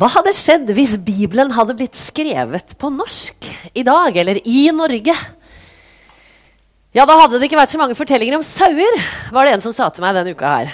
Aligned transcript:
Hva 0.00 0.08
hadde 0.08 0.32
skjedd 0.32 0.70
hvis 0.72 0.94
Bibelen 1.04 1.50
hadde 1.52 1.74
blitt 1.76 1.98
skrevet 1.98 2.72
på 2.80 2.88
norsk 2.88 3.44
i 3.76 3.82
dag, 3.84 4.14
eller 4.16 4.38
i 4.48 4.62
Norge? 4.72 5.12
Ja, 6.96 7.04
da 7.04 7.18
hadde 7.18 7.36
det 7.36 7.50
ikke 7.50 7.58
vært 7.58 7.74
så 7.74 7.80
mange 7.82 7.96
fortellinger 7.98 8.38
om 8.38 8.44
sauer, 8.46 8.94
var 9.28 9.44
det 9.44 9.58
en 9.58 9.62
som 9.66 9.74
sa 9.76 9.90
til 9.92 10.00
meg 10.00 10.16
denne 10.16 10.32
uka 10.32 10.52
her. 10.54 10.70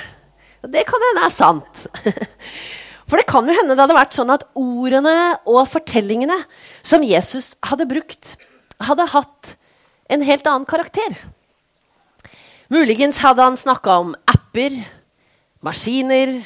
Og 0.62 0.70
det 0.70 0.84
kan 0.86 1.02
hende 1.02 1.24
er 1.26 1.34
sant. 1.34 1.80
For 3.10 3.18
det 3.18 3.26
kan 3.26 3.50
jo 3.50 3.56
hende 3.56 3.74
det 3.74 3.82
hadde 3.82 3.96
vært 3.98 4.14
sånn 4.14 4.30
at 4.30 4.44
ordene 4.54 5.14
og 5.42 5.66
fortellingene 5.72 6.36
som 6.86 7.02
Jesus 7.06 7.56
hadde 7.66 7.88
brukt, 7.90 8.36
hadde 8.78 9.08
hatt 9.10 9.56
en 10.06 10.22
helt 10.26 10.46
annen 10.46 10.68
karakter. 10.70 11.16
Muligens 12.70 13.18
hadde 13.26 13.42
han 13.42 13.58
snakka 13.58 13.98
om 14.04 14.14
apper, 14.30 14.78
maskiner, 15.66 16.36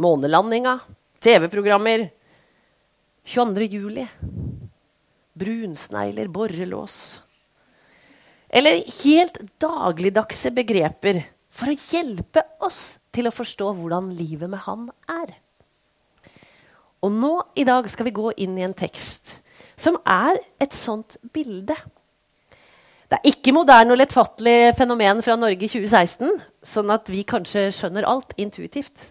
månelandinga, 0.00 0.78
TV-programmer 1.20 2.08
22. 3.24 3.66
juli. 3.68 4.06
Brunsnegler, 5.32 6.28
borrelås. 6.28 7.20
Eller 8.48 8.80
helt 9.02 9.36
dagligdagse 9.60 10.50
begreper 10.56 11.20
for 11.52 11.68
å 11.68 11.76
hjelpe 11.76 12.46
oss 12.64 12.96
til 13.12 13.28
å 13.28 13.34
forstå 13.34 13.68
hvordan 13.76 14.08
livet 14.16 14.48
med 14.48 14.64
Han 14.64 14.88
er. 15.12 15.36
Og 17.04 17.12
nå 17.12 17.34
i 17.52 17.68
dag 17.68 17.84
skal 17.92 18.08
vi 18.08 18.16
gå 18.16 18.32
inn 18.40 18.56
i 18.56 18.64
en 18.64 18.76
tekst 18.76 19.36
som 19.80 20.00
er 20.08 20.40
et 20.60 20.72
sånt 20.72 21.18
bilde. 21.36 21.76
Det 23.12 23.20
er 23.20 23.32
ikke 23.34 23.52
moderne 23.52 23.92
og 23.92 24.00
lettfattelig 24.00 24.72
fenomen 24.80 25.20
fra 25.24 25.36
Norge 25.36 25.68
i 25.68 25.72
2016, 25.72 26.32
sånn 26.64 26.96
at 26.96 27.12
vi 27.12 27.26
kanskje 27.28 27.68
skjønner 27.76 28.08
alt 28.08 28.32
intuitivt. 28.40 29.10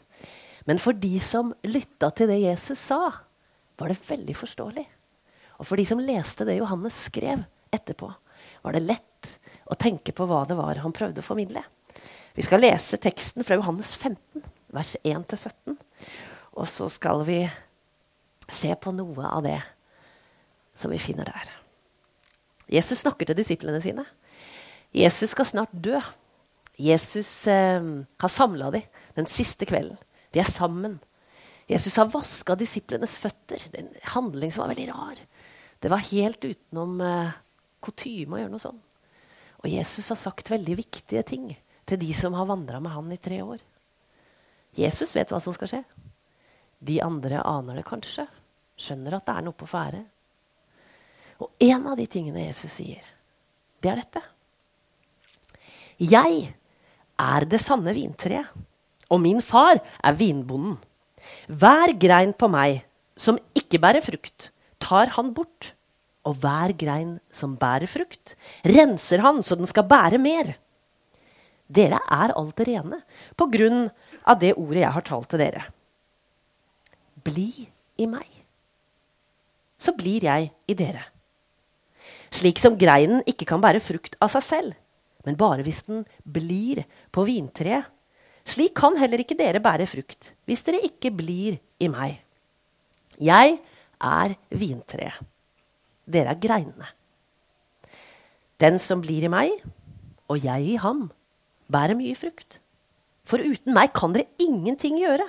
Men 0.69 0.77
for 0.77 0.93
de 0.93 1.15
som 1.17 1.49
lytta 1.65 2.11
til 2.13 2.29
det 2.29 2.43
Jesus 2.43 2.77
sa, 2.91 3.09
var 3.79 3.89
det 3.89 4.03
veldig 4.05 4.35
forståelig. 4.37 4.83
Og 5.57 5.65
for 5.65 5.81
de 5.81 5.85
som 5.89 6.01
leste 6.03 6.45
det 6.45 6.59
Johannes 6.59 6.99
skrev 7.09 7.41
etterpå, 7.73 8.09
var 8.61 8.75
det 8.75 8.85
lett 8.85 9.31
å 9.65 9.77
tenke 9.79 10.13
på 10.13 10.27
hva 10.29 10.43
det 10.45 10.57
var 10.59 10.81
han 10.83 10.93
prøvde 10.93 11.23
å 11.23 11.25
formidle. 11.25 11.63
Vi 12.37 12.45
skal 12.45 12.61
lese 12.61 12.99
teksten 13.01 13.41
fra 13.47 13.57
Johannes 13.57 13.95
15, 13.97 14.43
vers 14.77 14.91
1-17. 15.01 15.73
Og 16.53 16.69
så 16.69 16.85
skal 16.93 17.23
vi 17.25 17.39
se 18.53 18.69
på 18.77 18.93
noe 18.93 19.25
av 19.25 19.41
det 19.45 19.57
som 20.77 20.93
vi 20.93 21.01
finner 21.01 21.31
der. 21.31 21.49
Jesus 22.69 23.01
snakker 23.01 23.25
til 23.25 23.39
disiplene 23.41 23.81
sine. 23.81 24.05
Jesus 24.93 25.33
skal 25.33 25.49
snart 25.49 25.73
dø. 25.73 25.97
Jesus 26.77 27.31
eh, 27.49 27.81
har 28.21 28.31
samla 28.31 28.69
dem 28.77 28.85
den 29.17 29.27
siste 29.27 29.65
kvelden. 29.65 29.97
De 30.33 30.41
er 30.41 30.49
sammen. 30.49 30.97
Jesus 31.69 31.95
har 31.99 32.09
vaska 32.09 32.55
disiplenes 32.57 33.17
føtter. 33.21 33.61
Det 33.69 33.77
er 33.77 33.85
en 33.85 34.11
handling 34.15 34.53
som 34.53 34.63
var 34.63 34.73
veldig 34.73 34.87
rar. 34.89 35.21
Det 35.79 35.91
var 35.91 36.05
helt 36.09 36.43
utenom 36.43 37.01
eh, 37.05 37.35
kutyme 37.85 38.35
å 38.35 38.41
gjøre 38.41 38.53
noe 38.53 38.63
sånn. 38.63 38.79
Og 39.59 39.67
Jesus 39.69 40.09
har 40.11 40.19
sagt 40.19 40.51
veldig 40.51 40.77
viktige 40.79 41.23
ting 41.27 41.49
til 41.89 41.99
de 42.01 42.09
som 42.15 42.35
har 42.37 42.47
vandra 42.49 42.79
med 42.83 42.93
han 42.93 43.11
i 43.13 43.19
tre 43.21 43.41
år. 43.43 43.61
Jesus 44.77 45.15
vet 45.15 45.31
hva 45.33 45.41
som 45.43 45.55
skal 45.55 45.71
skje. 45.71 45.81
De 46.79 46.99
andre 47.03 47.41
aner 47.43 47.79
det 47.79 47.87
kanskje. 47.87 48.27
Skjønner 48.79 49.17
at 49.17 49.27
det 49.27 49.35
er 49.35 49.45
noe 49.45 49.57
på 49.57 49.67
ferde. 49.67 50.03
Og 51.43 51.51
en 51.63 51.87
av 51.91 51.99
de 51.99 52.05
tingene 52.11 52.45
Jesus 52.45 52.71
sier, 52.79 53.03
det 53.79 53.91
er 53.91 54.01
dette. 54.01 54.23
Jeg 55.99 56.49
er 57.19 57.45
det 57.51 57.59
sanne 57.63 57.93
vintreet 57.95 58.67
og 59.09 59.21
min 59.23 59.41
far 59.41 59.81
er 59.81 60.17
vinbonden. 60.17 60.77
Hver 61.49 61.93
grein 61.99 62.33
på 62.33 62.49
meg 62.51 62.83
som 63.19 63.39
ikke 63.57 63.81
bærer 63.81 64.05
frukt, 64.05 64.49
tar 64.79 65.11
han 65.17 65.33
bort. 65.35 65.73
Og 66.27 66.37
hver 66.43 66.73
grein 66.77 67.17
som 67.33 67.55
bærer 67.59 67.89
frukt, 67.89 68.35
renser 68.67 69.23
han 69.23 69.41
så 69.43 69.57
den 69.57 69.69
skal 69.69 69.87
bære 69.89 70.19
mer. 70.21 70.53
Dere 71.69 71.99
er 72.01 72.33
alt 72.37 72.59
rene 72.65 73.01
på 73.37 73.47
grunn 73.51 73.87
av 74.25 74.39
det 74.41 74.55
ordet 74.57 74.83
jeg 74.83 74.95
har 74.95 75.05
talt 75.05 75.29
til 75.31 75.41
dere. 75.41 75.63
Bli 77.23 77.67
i 77.99 78.07
meg, 78.09 78.27
så 79.79 79.93
blir 79.95 80.25
jeg 80.27 80.51
i 80.69 80.75
dere. 80.77 81.03
Slik 82.33 82.59
som 82.61 82.77
greinen 82.79 83.23
ikke 83.29 83.47
kan 83.49 83.61
bære 83.61 83.81
frukt 83.83 84.15
av 84.21 84.31
seg 84.33 84.45
selv, 84.45 84.75
men 85.25 85.37
bare 85.39 85.65
hvis 85.65 85.83
den 85.87 86.05
blir 86.23 86.85
på 87.13 87.25
vintreet 87.27 87.89
slik 88.47 88.75
kan 88.77 88.97
heller 88.99 89.21
ikke 89.23 89.37
dere 89.39 89.61
bære 89.63 89.87
frukt 89.89 90.31
hvis 90.49 90.63
dere 90.67 90.83
ikke 90.85 91.11
blir 91.15 91.59
i 91.79 91.89
meg. 91.91 92.19
Jeg 93.19 93.59
er 93.99 94.35
vintreet. 94.55 95.19
Dere 96.09 96.33
er 96.33 96.41
greinene. 96.41 96.87
Den 98.59 98.79
som 98.81 99.03
blir 99.03 99.27
i 99.27 99.31
meg, 99.31 99.53
og 100.27 100.41
jeg 100.43 100.73
i 100.73 100.79
ham, 100.81 101.05
bærer 101.71 101.95
mye 101.95 102.15
frukt. 102.17 102.59
For 103.29 103.39
uten 103.39 103.75
meg 103.75 103.93
kan 103.93 104.15
dere 104.15 104.27
ingenting 104.41 104.97
gjøre. 104.99 105.27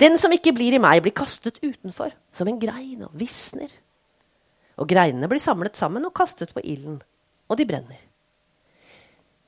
Den 0.00 0.18
som 0.18 0.32
ikke 0.34 0.52
blir 0.56 0.74
i 0.74 0.82
meg, 0.82 1.00
blir 1.04 1.14
kastet 1.16 1.60
utenfor, 1.62 2.12
som 2.34 2.50
en 2.50 2.58
grein, 2.60 3.06
og 3.06 3.14
visner. 3.18 3.70
Og 4.78 4.88
greinene 4.90 5.30
blir 5.30 5.42
samlet 5.42 5.78
sammen 5.78 6.04
og 6.06 6.14
kastet 6.18 6.52
på 6.54 6.64
ilden, 6.64 6.98
og 7.48 7.58
de 7.58 7.66
brenner. 7.68 8.02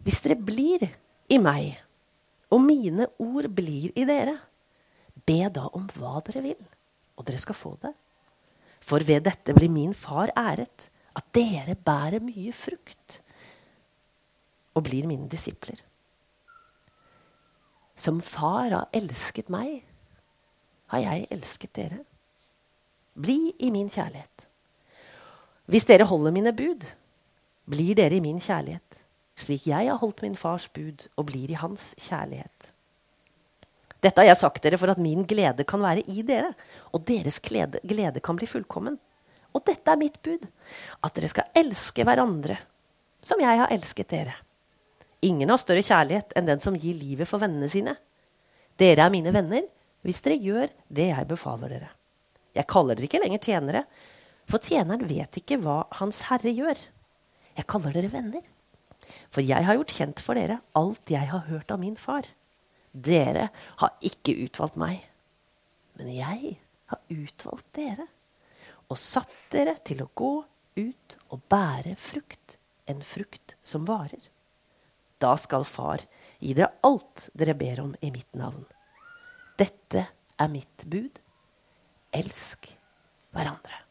Hvis 0.07 0.23
dere 0.25 0.39
blir 0.39 0.87
i 1.31 1.39
meg, 1.43 1.75
og 2.51 2.63
mine 2.65 3.07
ord 3.23 3.49
blir 3.55 3.93
i 3.95 4.05
dere. 4.09 4.37
Be 5.27 5.43
da 5.53 5.69
om 5.77 5.87
hva 5.95 6.19
dere 6.27 6.43
vil, 6.45 6.63
og 7.17 7.27
dere 7.27 7.43
skal 7.43 7.59
få 7.59 7.77
det. 7.83 7.93
For 8.81 9.05
ved 9.07 9.27
dette 9.29 9.55
blir 9.55 9.71
min 9.71 9.95
far 9.95 10.33
æret, 10.39 10.89
at 11.15 11.27
dere 11.35 11.75
bærer 11.75 12.23
mye 12.23 12.53
frukt 12.55 13.19
og 14.79 14.85
blir 14.87 15.09
mine 15.11 15.27
disipler. 15.29 15.79
Som 18.01 18.23
far 18.25 18.71
har 18.73 18.95
elsket 18.97 19.51
meg, 19.53 19.83
har 20.91 21.03
jeg 21.05 21.27
elsket 21.35 21.75
dere. 21.77 21.99
Bli 23.21 23.53
i 23.61 23.69
min 23.75 23.91
kjærlighet. 23.91 24.47
Hvis 25.71 25.87
dere 25.87 26.07
holder 26.09 26.33
mine 26.35 26.55
bud, 26.57 26.87
blir 27.71 27.99
dere 27.99 28.17
i 28.17 28.25
min 28.25 28.41
kjærlighet 28.43 29.00
slik 29.45 29.69
jeg 29.71 29.89
har 29.91 30.01
holdt 30.01 30.23
min 30.25 30.39
fars 30.39 30.69
bud 30.73 31.07
og 31.17 31.29
blir 31.31 31.51
i 31.53 31.59
hans 31.61 31.93
kjærlighet. 31.99 32.71
Dette 34.01 34.23
har 34.23 34.31
jeg 34.31 34.41
sagt 34.41 34.63
dere 34.65 34.79
for 34.81 34.93
at 34.93 35.01
min 35.03 35.27
glede 35.29 35.67
kan 35.69 35.83
være 35.83 36.05
i 36.09 36.23
dere, 36.25 36.55
og 36.97 37.05
deres 37.09 37.39
glede, 37.45 37.83
glede 37.85 38.23
kan 38.25 38.39
bli 38.39 38.49
fullkommen. 38.49 38.97
Og 39.53 39.65
dette 39.67 39.93
er 39.93 39.99
mitt 40.01 40.21
bud, 40.25 40.47
at 41.05 41.17
dere 41.17 41.29
skal 41.29 41.51
elske 41.59 42.07
hverandre 42.07 42.57
som 43.25 43.41
jeg 43.43 43.61
har 43.61 43.73
elsket 43.75 44.09
dere. 44.09 44.37
Ingen 45.27 45.53
har 45.53 45.61
større 45.61 45.85
kjærlighet 45.85 46.33
enn 46.39 46.49
den 46.49 46.63
som 46.63 46.79
gir 46.81 46.97
livet 46.97 47.29
for 47.29 47.43
vennene 47.43 47.69
sine. 47.69 47.97
Dere 48.81 49.05
er 49.05 49.13
mine 49.13 49.33
venner 49.35 49.67
hvis 50.07 50.23
dere 50.25 50.39
gjør 50.41 50.71
det 50.89 51.11
jeg 51.11 51.29
befaler 51.29 51.75
dere. 51.75 51.91
Jeg 52.57 52.69
kaller 52.71 52.97
dere 52.97 53.07
ikke 53.11 53.21
lenger 53.21 53.43
tjenere, 53.45 53.83
for 54.49 54.65
tjeneren 54.65 55.05
vet 55.07 55.37
ikke 55.39 55.61
hva 55.61 55.83
Hans 56.01 56.25
Herre 56.31 56.55
gjør. 56.57 56.81
Jeg 57.59 57.69
kaller 57.69 57.95
dere 57.95 58.11
venner. 58.11 58.47
For 59.33 59.45
jeg 59.45 59.67
har 59.67 59.79
gjort 59.79 59.95
kjent 59.97 60.23
for 60.23 60.39
dere 60.39 60.61
alt 60.79 61.11
jeg 61.13 61.31
har 61.31 61.47
hørt 61.51 61.71
av 61.71 61.83
min 61.83 61.97
far. 62.01 62.29
Dere 62.93 63.51
har 63.83 63.95
ikke 64.05 64.35
utvalgt 64.47 64.79
meg, 64.81 65.05
men 65.99 66.11
jeg 66.15 66.57
har 66.91 67.03
utvalgt 67.13 67.69
dere 67.77 68.09
og 68.91 68.99
satt 68.99 69.31
dere 69.53 69.77
til 69.87 70.03
å 70.03 70.11
gå 70.19 70.33
ut 70.81 71.17
og 71.31 71.43
bære 71.51 71.95
frukt, 72.01 72.57
en 72.91 73.03
frukt 73.07 73.55
som 73.63 73.87
varer. 73.87 74.23
Da 75.21 75.37
skal 75.39 75.67
Far 75.69 76.03
gi 76.41 76.55
dere 76.57 76.73
alt 76.87 77.29
dere 77.37 77.55
ber 77.55 77.83
om 77.85 77.93
i 78.03 78.11
mitt 78.11 78.35
navn. 78.35 78.65
Dette 79.61 80.07
er 80.41 80.51
mitt 80.51 80.87
bud. 80.89 81.21
Elsk 82.17 82.73
hverandre. 83.31 83.85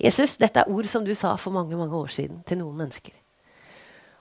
Jesus, 0.00 0.38
dette 0.40 0.62
er 0.62 0.70
ord 0.72 0.86
som 0.88 1.04
du 1.04 1.12
sa 1.18 1.34
for 1.36 1.52
mange 1.52 1.76
mange 1.76 1.96
år 1.96 2.08
siden 2.14 2.40
til 2.48 2.62
noen 2.62 2.78
mennesker. 2.78 3.12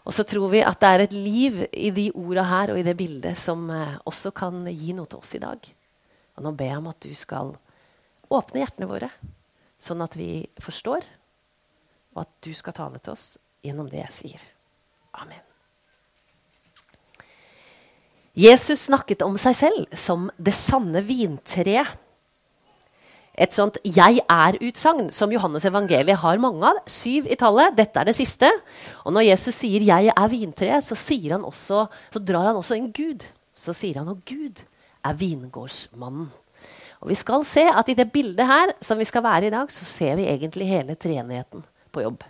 Og 0.08 0.16
så 0.16 0.24
tror 0.28 0.50
vi 0.52 0.62
at 0.66 0.80
det 0.82 0.90
er 0.90 1.04
et 1.04 1.16
liv 1.16 1.60
i 1.74 1.90
de 1.94 2.08
orda 2.16 2.46
her 2.48 2.74
og 2.74 2.80
i 2.80 2.86
det 2.86 2.96
bildet 2.98 3.38
som 3.38 3.68
eh, 3.74 3.98
også 4.10 4.32
kan 4.36 4.64
gi 4.72 4.96
noe 4.98 5.10
til 5.10 5.20
oss 5.22 5.36
i 5.36 5.42
dag. 5.44 5.60
Og 6.38 6.46
nå 6.46 6.54
ber 6.56 6.72
jeg 6.72 6.80
om 6.80 6.90
at 6.92 7.04
du 7.04 7.12
skal 7.18 7.54
åpne 8.30 8.64
hjertene 8.64 8.90
våre, 8.90 9.10
sånn 9.82 10.02
at 10.06 10.16
vi 10.18 10.46
forstår, 10.62 11.06
og 12.16 12.24
at 12.24 12.32
du 12.46 12.52
skal 12.58 12.76
tale 12.78 13.02
til 13.04 13.16
oss 13.16 13.28
gjennom 13.66 13.90
det 13.92 14.02
jeg 14.06 14.16
sier. 14.16 14.44
Amen. 15.20 15.44
Jesus 18.40 18.86
snakket 18.88 19.26
om 19.26 19.36
seg 19.42 19.58
selv 19.58 19.98
som 19.98 20.30
det 20.38 20.54
sanne 20.56 21.02
vintreet 21.04 21.98
et 23.40 23.54
sånt 23.56 23.78
'jeg 23.84 24.20
er'-utsagn 24.28 25.12
som 25.12 25.32
Johannes 25.32 25.66
evangeliet 25.66 26.18
har 26.18 26.38
mange 26.38 26.64
av. 26.68 26.76
Syv 26.86 27.26
i 27.32 27.36
tallet. 27.36 27.76
Dette 27.76 28.00
er 28.00 28.04
det 28.04 28.16
siste. 28.16 28.50
Og 29.06 29.14
når 29.14 29.30
Jesus 29.32 29.56
sier 29.56 29.80
'jeg 29.80 30.12
er 30.16 30.28
vintreet', 30.28 30.84
så, 30.84 30.96
så 32.12 32.20
drar 32.20 32.48
han 32.48 32.56
også 32.56 32.76
inn 32.76 32.92
Gud. 32.92 33.24
Så 33.56 33.74
sier 33.74 33.98
han 33.98 34.10
at 34.10 34.26
Gud 34.26 34.60
er 35.06 35.14
vingårdsmannen. 35.14 36.32
Og 37.02 37.10
vi 37.10 37.16
skal 37.16 37.46
se 37.46 37.64
at 37.64 37.90
i 37.90 37.94
det 37.94 38.12
bildet 38.12 38.46
her 38.46 38.74
som 38.82 38.98
vi 38.98 39.06
skal 39.06 39.24
være 39.24 39.48
i 39.48 39.50
dag, 39.50 39.72
så 39.72 39.86
ser 39.86 40.16
vi 40.16 40.28
egentlig 40.28 40.68
hele 40.68 40.96
treenigheten 40.96 41.64
på 41.92 42.02
jobb. 42.02 42.24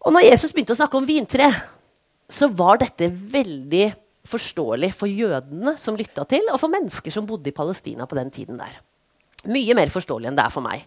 Og 0.00 0.12
når 0.12 0.26
Jesus 0.26 0.52
begynte 0.52 0.72
å 0.72 0.80
snakke 0.80 0.96
om 0.96 1.06
vintre, 1.06 1.54
så 2.28 2.48
var 2.48 2.80
dette 2.80 3.06
veldig 3.06 3.94
forståelig 4.26 4.92
for 4.94 5.06
jødene 5.06 5.76
som 5.78 5.96
lytta 5.96 6.24
til, 6.24 6.42
og 6.52 6.58
for 6.60 6.68
mennesker 6.68 7.10
som 7.10 7.26
bodde 7.26 7.50
i 7.50 7.54
Palestina 7.54 8.06
på 8.06 8.18
den 8.18 8.30
tiden 8.30 8.58
der. 8.58 8.80
Mye 9.48 9.76
mer 9.78 9.92
forståelig 9.92 10.28
enn 10.30 10.38
det 10.38 10.44
er 10.44 10.52
for 10.52 10.64
meg. 10.64 10.84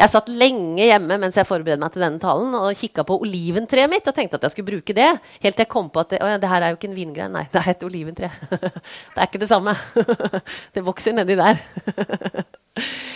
Jeg 0.00 0.08
satt 0.08 0.30
lenge 0.32 0.86
hjemme 0.86 1.18
mens 1.20 1.36
jeg 1.36 1.48
forberedte 1.48 1.82
meg 1.82 1.92
til 1.92 2.04
denne 2.04 2.22
talen 2.22 2.54
og 2.56 2.70
kikka 2.78 3.04
på 3.04 3.18
oliventreet 3.20 3.90
mitt 3.90 4.06
og 4.08 4.16
tenkte 4.16 4.38
at 4.38 4.46
jeg 4.46 4.54
skulle 4.54 4.70
bruke 4.70 4.96
det. 4.96 5.08
Helt 5.42 5.58
til 5.58 5.66
jeg 5.66 5.72
kom 5.72 5.90
på 5.92 6.04
at 6.04 6.14
det, 6.14 6.20
det 6.40 6.50
her 6.52 6.64
er 6.64 6.72
jo 6.72 6.78
ikke 6.78 6.88
en 6.88 6.96
vingrein, 6.96 7.34
nei, 7.34 7.44
det 7.52 7.60
er 7.60 7.72
et 7.74 7.84
oliventre. 7.84 8.30
det 9.12 9.18
er 9.18 9.26
ikke 9.26 9.42
det 9.42 9.50
samme. 9.50 9.74
det 10.74 10.86
vokser 10.86 11.16
nedi 11.16 11.36
der. 11.40 11.60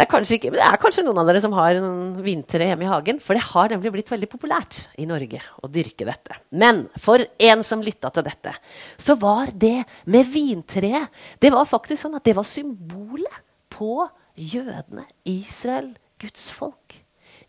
Det 0.00 0.06
er, 0.06 0.22
ikke, 0.32 0.50
det 0.54 0.60
er, 0.64 0.78
kanskje 0.80 1.02
noen 1.04 1.18
av 1.20 1.26
dere 1.28 1.42
som 1.44 1.52
har 1.52 1.76
en 1.76 2.20
vintre 2.24 2.64
hjemme 2.64 2.86
i 2.86 2.88
hagen. 2.88 3.18
For 3.20 3.36
det 3.36 3.42
har 3.50 3.68
nemlig 3.68 3.90
blitt 3.92 4.08
veldig 4.08 4.30
populært 4.32 4.78
i 4.96 5.04
Norge 5.04 5.42
å 5.60 5.68
dyrke 5.68 6.06
dette. 6.08 6.38
Men 6.56 6.86
for 6.96 7.20
en 7.20 7.64
som 7.66 7.84
lytta 7.84 8.08
til 8.14 8.24
dette, 8.24 8.54
så 8.96 9.18
var 9.20 9.52
det 9.52 9.84
med 10.08 10.24
vintreet 10.32 11.12
Det 11.36 11.52
var 11.52 11.68
faktisk 11.68 12.00
sånn 12.00 12.16
at 12.16 12.24
det 12.24 12.36
var 12.38 12.48
symbolet 12.48 13.44
på 13.68 14.08
jødene, 14.40 15.04
Israel, 15.28 15.92
Guds 16.16 16.48
folk. 16.48 16.96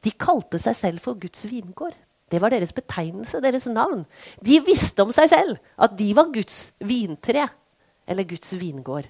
De 0.04 0.12
kalte 0.12 0.60
seg 0.60 0.76
selv 0.76 1.08
for 1.08 1.16
Guds 1.16 1.48
vingård. 1.48 1.96
Det 2.32 2.40
var 2.44 2.52
deres 2.52 2.76
betegnelse, 2.76 3.40
deres 3.40 3.72
navn. 3.72 4.04
De 4.44 4.60
visste 4.68 5.08
om 5.08 5.16
seg 5.16 5.32
selv 5.32 5.60
at 5.80 5.96
de 5.96 6.12
var 6.20 6.36
Guds 6.36 6.74
vintre, 6.84 7.48
eller 8.04 8.28
Guds 8.28 8.52
vingård. 8.60 9.08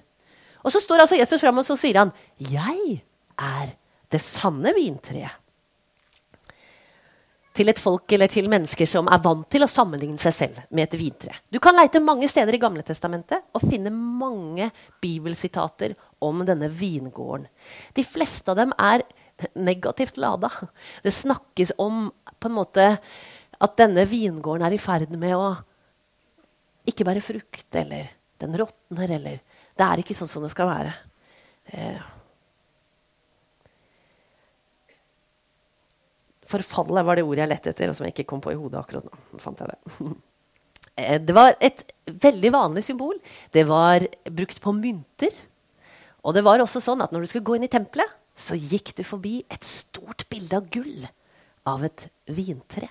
Og 0.62 0.70
så 0.70 0.78
står 0.78 1.02
altså 1.02 1.18
Jesus 1.18 1.42
fram 1.42 1.58
og 1.58 1.66
så 1.66 1.74
sier 1.74 1.98
han, 1.98 2.12
'Jeg 2.38 3.02
er 3.38 3.72
det 4.12 4.20
sanne 4.22 4.74
vintreet. 4.76 5.38
Til 7.52 7.68
et 7.68 7.80
folk 7.80 8.08
eller 8.16 8.30
til 8.32 8.46
mennesker 8.48 8.88
som 8.88 9.10
er 9.12 9.20
vant 9.20 9.44
til 9.52 9.64
å 9.64 9.68
sammenligne 9.68 10.16
seg 10.20 10.32
selv 10.32 10.60
med 10.72 10.86
et 10.86 10.96
vintre. 10.96 11.34
Du 11.52 11.58
kan 11.60 11.76
leite 11.76 12.00
mange 12.00 12.28
steder 12.32 12.56
i 12.56 12.60
Gamle 12.60 12.84
Testamentet 12.86 13.44
og 13.52 13.66
finne 13.66 13.92
mange 13.92 14.70
bibelsitater 15.04 15.92
om 16.24 16.40
denne 16.48 16.70
vingården. 16.72 17.44
De 17.92 18.04
fleste 18.08 18.54
av 18.54 18.56
dem 18.62 18.72
er 18.80 19.04
negativt 19.52 20.16
lada. 20.16 20.48
Det 21.04 21.12
snakkes 21.12 21.74
om 21.82 22.06
på 22.40 22.48
en 22.48 22.56
måte 22.56 22.88
at 23.62 23.76
denne 23.78 24.06
vingården 24.08 24.64
er 24.66 24.76
i 24.76 24.80
ferd 24.80 25.12
med 25.20 25.36
å 25.36 25.52
ikke 26.88 27.06
bære 27.06 27.22
frukt, 27.22 27.68
eller 27.78 28.10
den 28.42 28.56
råtner, 28.58 29.10
eller 29.18 29.40
Det 29.72 29.84
er 29.86 30.00
ikke 30.02 30.16
sånn 30.16 30.28
som 30.28 30.42
det 30.44 30.50
skal 30.52 30.68
være. 30.68 30.92
Eh, 31.72 32.00
Forfallet 36.52 37.06
var 37.06 37.18
det 37.18 37.24
ordet 37.26 37.44
jeg 37.44 37.52
lette 37.52 37.72
etter, 37.72 37.90
og 37.90 37.96
som 37.96 38.06
jeg 38.06 38.16
ikke 38.16 38.28
kom 38.32 38.42
på 38.44 38.52
i 38.52 38.58
hodet 38.58 38.80
akkurat 38.82 39.08
nå. 39.08 39.40
fant 39.40 39.62
jeg 39.62 39.72
Det 39.72 40.16
eh, 41.00 41.18
Det 41.20 41.36
var 41.36 41.56
et 41.60 41.84
veldig 42.06 42.52
vanlig 42.52 42.84
symbol. 42.86 43.16
Det 43.52 43.64
var 43.68 44.04
brukt 44.28 44.60
på 44.60 44.74
mynter. 44.76 45.32
Og 46.22 46.36
det 46.36 46.44
var 46.46 46.62
også 46.62 46.82
sånn 46.82 47.02
at 47.02 47.14
når 47.14 47.24
du 47.24 47.30
skulle 47.32 47.48
gå 47.48 47.56
inn 47.58 47.66
i 47.66 47.72
tempelet, 47.72 48.18
så 48.38 48.56
gikk 48.56 48.94
du 48.96 49.02
forbi 49.04 49.40
et 49.52 49.64
stort 49.66 50.24
bilde 50.32 50.56
av 50.56 50.68
gull 50.72 51.06
av 51.68 51.84
et 51.86 52.06
vintre. 52.32 52.88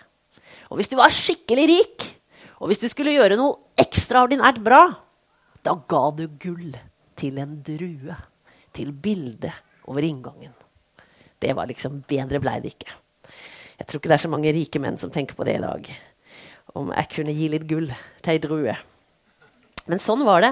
Og 0.72 0.80
hvis 0.80 0.92
du 0.92 0.98
var 1.00 1.14
skikkelig 1.14 1.66
rik, 1.70 2.08
og 2.62 2.70
hvis 2.70 2.82
du 2.84 2.88
skulle 2.92 3.16
gjøre 3.16 3.40
noe 3.40 3.74
ekstraordinært 3.82 4.62
bra, 4.64 4.84
da 5.66 5.76
ga 5.90 6.04
du 6.16 6.28
gull 6.42 6.76
til 7.20 7.40
en 7.42 7.58
drue. 7.66 8.18
Til 8.72 8.94
bildet 8.96 9.52
over 9.92 10.06
inngangen. 10.08 10.54
Det 11.42 11.52
var 11.58 11.68
liksom 11.68 12.04
Bedre 12.08 12.40
blei 12.40 12.62
det 12.64 12.72
ikke. 12.72 12.94
Jeg 13.82 13.88
tror 13.90 13.98
ikke 13.98 14.12
det 14.12 14.18
er 14.20 14.22
så 14.28 14.30
mange 14.30 14.52
rike 14.54 14.80
menn 14.82 15.00
som 15.02 15.10
tenker 15.10 15.34
på 15.34 15.46
det 15.48 15.56
i 15.58 15.64
dag. 15.64 15.88
Om 16.78 16.92
jeg 16.94 17.10
kunne 17.16 17.34
gi 17.34 17.48
litt 17.50 17.66
gull 17.66 17.90
til 18.22 18.34
ei 18.36 18.42
drue. 18.44 18.76
Men 19.90 20.02
sånn 20.04 20.22
var 20.28 20.46
det. 20.46 20.52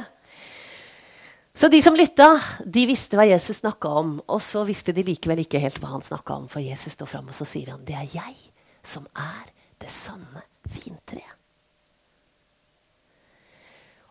Så 1.54 1.70
de 1.70 1.78
som 1.86 1.94
lytta, 1.94 2.32
de 2.66 2.88
visste 2.90 3.20
hva 3.20 3.28
Jesus 3.30 3.62
snakka 3.62 3.94
om. 4.02 4.14
Og 4.26 4.42
så 4.42 4.66
visste 4.66 4.96
de 4.98 5.06
likevel 5.06 5.44
ikke 5.46 5.62
helt 5.62 5.78
hva 5.78 5.94
han 5.94 6.06
snakka 6.06 6.42
om, 6.42 6.50
for 6.50 6.66
Jesus 6.66 6.98
står 6.98 7.14
fram 7.14 7.30
og 7.30 7.38
så 7.38 7.46
sier 7.46 7.76
han, 7.76 7.86
det 7.86 8.00
er 8.00 8.10
jeg 8.18 8.38
som 8.82 9.06
er 9.14 9.52
det 9.78 9.94
sanne 9.94 10.48
vintreet. 10.66 11.39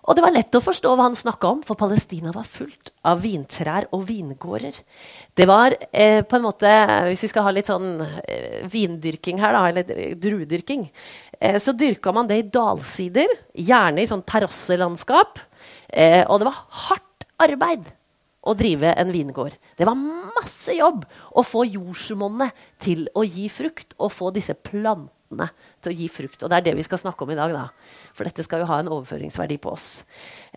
Og 0.08 0.16
det 0.16 0.22
var 0.24 0.32
lett 0.32 0.56
å 0.56 0.62
forstå 0.64 0.94
hva 0.96 1.04
han 1.04 1.16
snakka 1.16 1.50
om, 1.52 1.58
for 1.68 1.76
Palestina 1.76 2.32
var 2.32 2.46
fullt 2.48 2.94
av 3.08 3.20
vintrær 3.20 3.90
og 3.92 4.06
vingårder. 4.08 4.78
Det 5.36 5.46
var 5.48 5.76
eh, 5.92 6.22
på 6.24 6.38
en 6.38 6.46
måte, 6.46 6.70
Hvis 7.10 7.26
vi 7.26 7.30
skal 7.34 7.44
ha 7.44 7.52
litt 7.52 7.68
sånn 7.68 8.00
eh, 8.00 8.64
vindyrking 8.72 9.42
her, 9.42 9.52
da, 9.52 9.66
eller 9.68 10.16
druedyrking, 10.16 10.86
eh, 11.36 11.58
så 11.60 11.76
dyrka 11.76 12.14
man 12.16 12.30
det 12.30 12.40
i 12.40 12.48
dalsider, 12.48 13.36
gjerne 13.52 14.00
i 14.00 14.08
sånn 14.08 14.24
terrasselandskap. 14.24 15.44
Eh, 15.92 16.24
og 16.24 16.40
det 16.40 16.48
var 16.48 16.64
hardt 16.86 17.28
arbeid 17.44 17.92
å 18.48 18.56
drive 18.56 18.94
en 18.96 19.12
vingård. 19.12 19.60
Det 19.76 19.84
var 19.84 19.98
masse 19.98 20.72
jobb 20.72 21.04
å 21.36 21.44
få 21.44 21.66
jordsmonnet 21.68 22.56
til 22.80 23.04
å 23.12 23.26
gi 23.28 23.50
frukt, 23.52 23.92
og 24.00 24.14
få 24.14 24.32
disse 24.32 24.56
plantene 24.56 25.12
plantene 25.28 25.50
til 25.82 25.92
å 25.92 25.96
gi 25.96 26.08
frukt. 26.08 26.42
Og 26.42 26.50
det 26.50 26.58
er 26.58 26.66
det 26.68 26.76
vi 26.76 26.86
skal 26.86 26.98
snakke 26.98 27.24
om 27.24 27.30
i 27.30 27.38
dag, 27.38 27.52
da. 27.52 27.68
For 28.14 28.24
dette 28.24 28.44
skal 28.44 28.60
jo 28.62 28.68
ha 28.70 28.80
en 28.80 28.88
overføringsverdi 28.88 29.58
på 29.60 29.72
oss. 29.72 30.04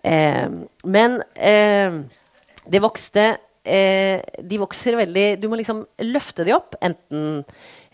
Eh, 0.04 0.50
men 0.86 1.22
eh, 1.36 2.02
det 2.72 2.82
vokste 2.82 3.38
eh, 3.66 4.22
De 4.42 4.58
vokser 4.58 4.96
veldig 4.98 5.36
Du 5.42 5.48
må 5.50 5.58
liksom 5.60 5.84
løfte 6.08 6.46
de 6.46 6.54
opp, 6.56 6.76
enten 6.82 7.44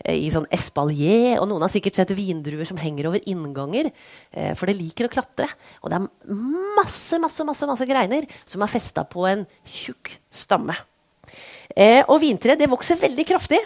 eh, 0.04 0.16
i 0.16 0.30
sånn 0.32 0.46
espalier, 0.50 1.38
og 1.40 1.48
noen 1.48 1.66
har 1.66 1.72
sikkert 1.72 1.98
sett 1.98 2.14
vindruer 2.16 2.64
som 2.68 2.80
henger 2.80 3.10
over 3.10 3.24
innganger, 3.28 3.90
eh, 4.32 4.54
for 4.54 4.68
det 4.68 4.78
liker 4.78 5.08
å 5.08 5.12
klatre. 5.12 5.48
Og 5.82 5.90
det 5.90 5.98
er 5.98 6.36
masse, 6.78 7.18
masse, 7.20 7.44
masse, 7.44 7.68
masse 7.68 7.88
greiner 7.88 8.28
som 8.46 8.62
er 8.62 8.72
festa 8.72 9.04
på 9.08 9.26
en 9.28 9.44
tjukk 9.66 10.14
stamme. 10.32 10.76
Eh, 11.76 12.00
og 12.08 12.22
vintreet 12.22 12.64
vokser 12.70 12.96
veldig 13.00 13.26
kraftig. 13.28 13.60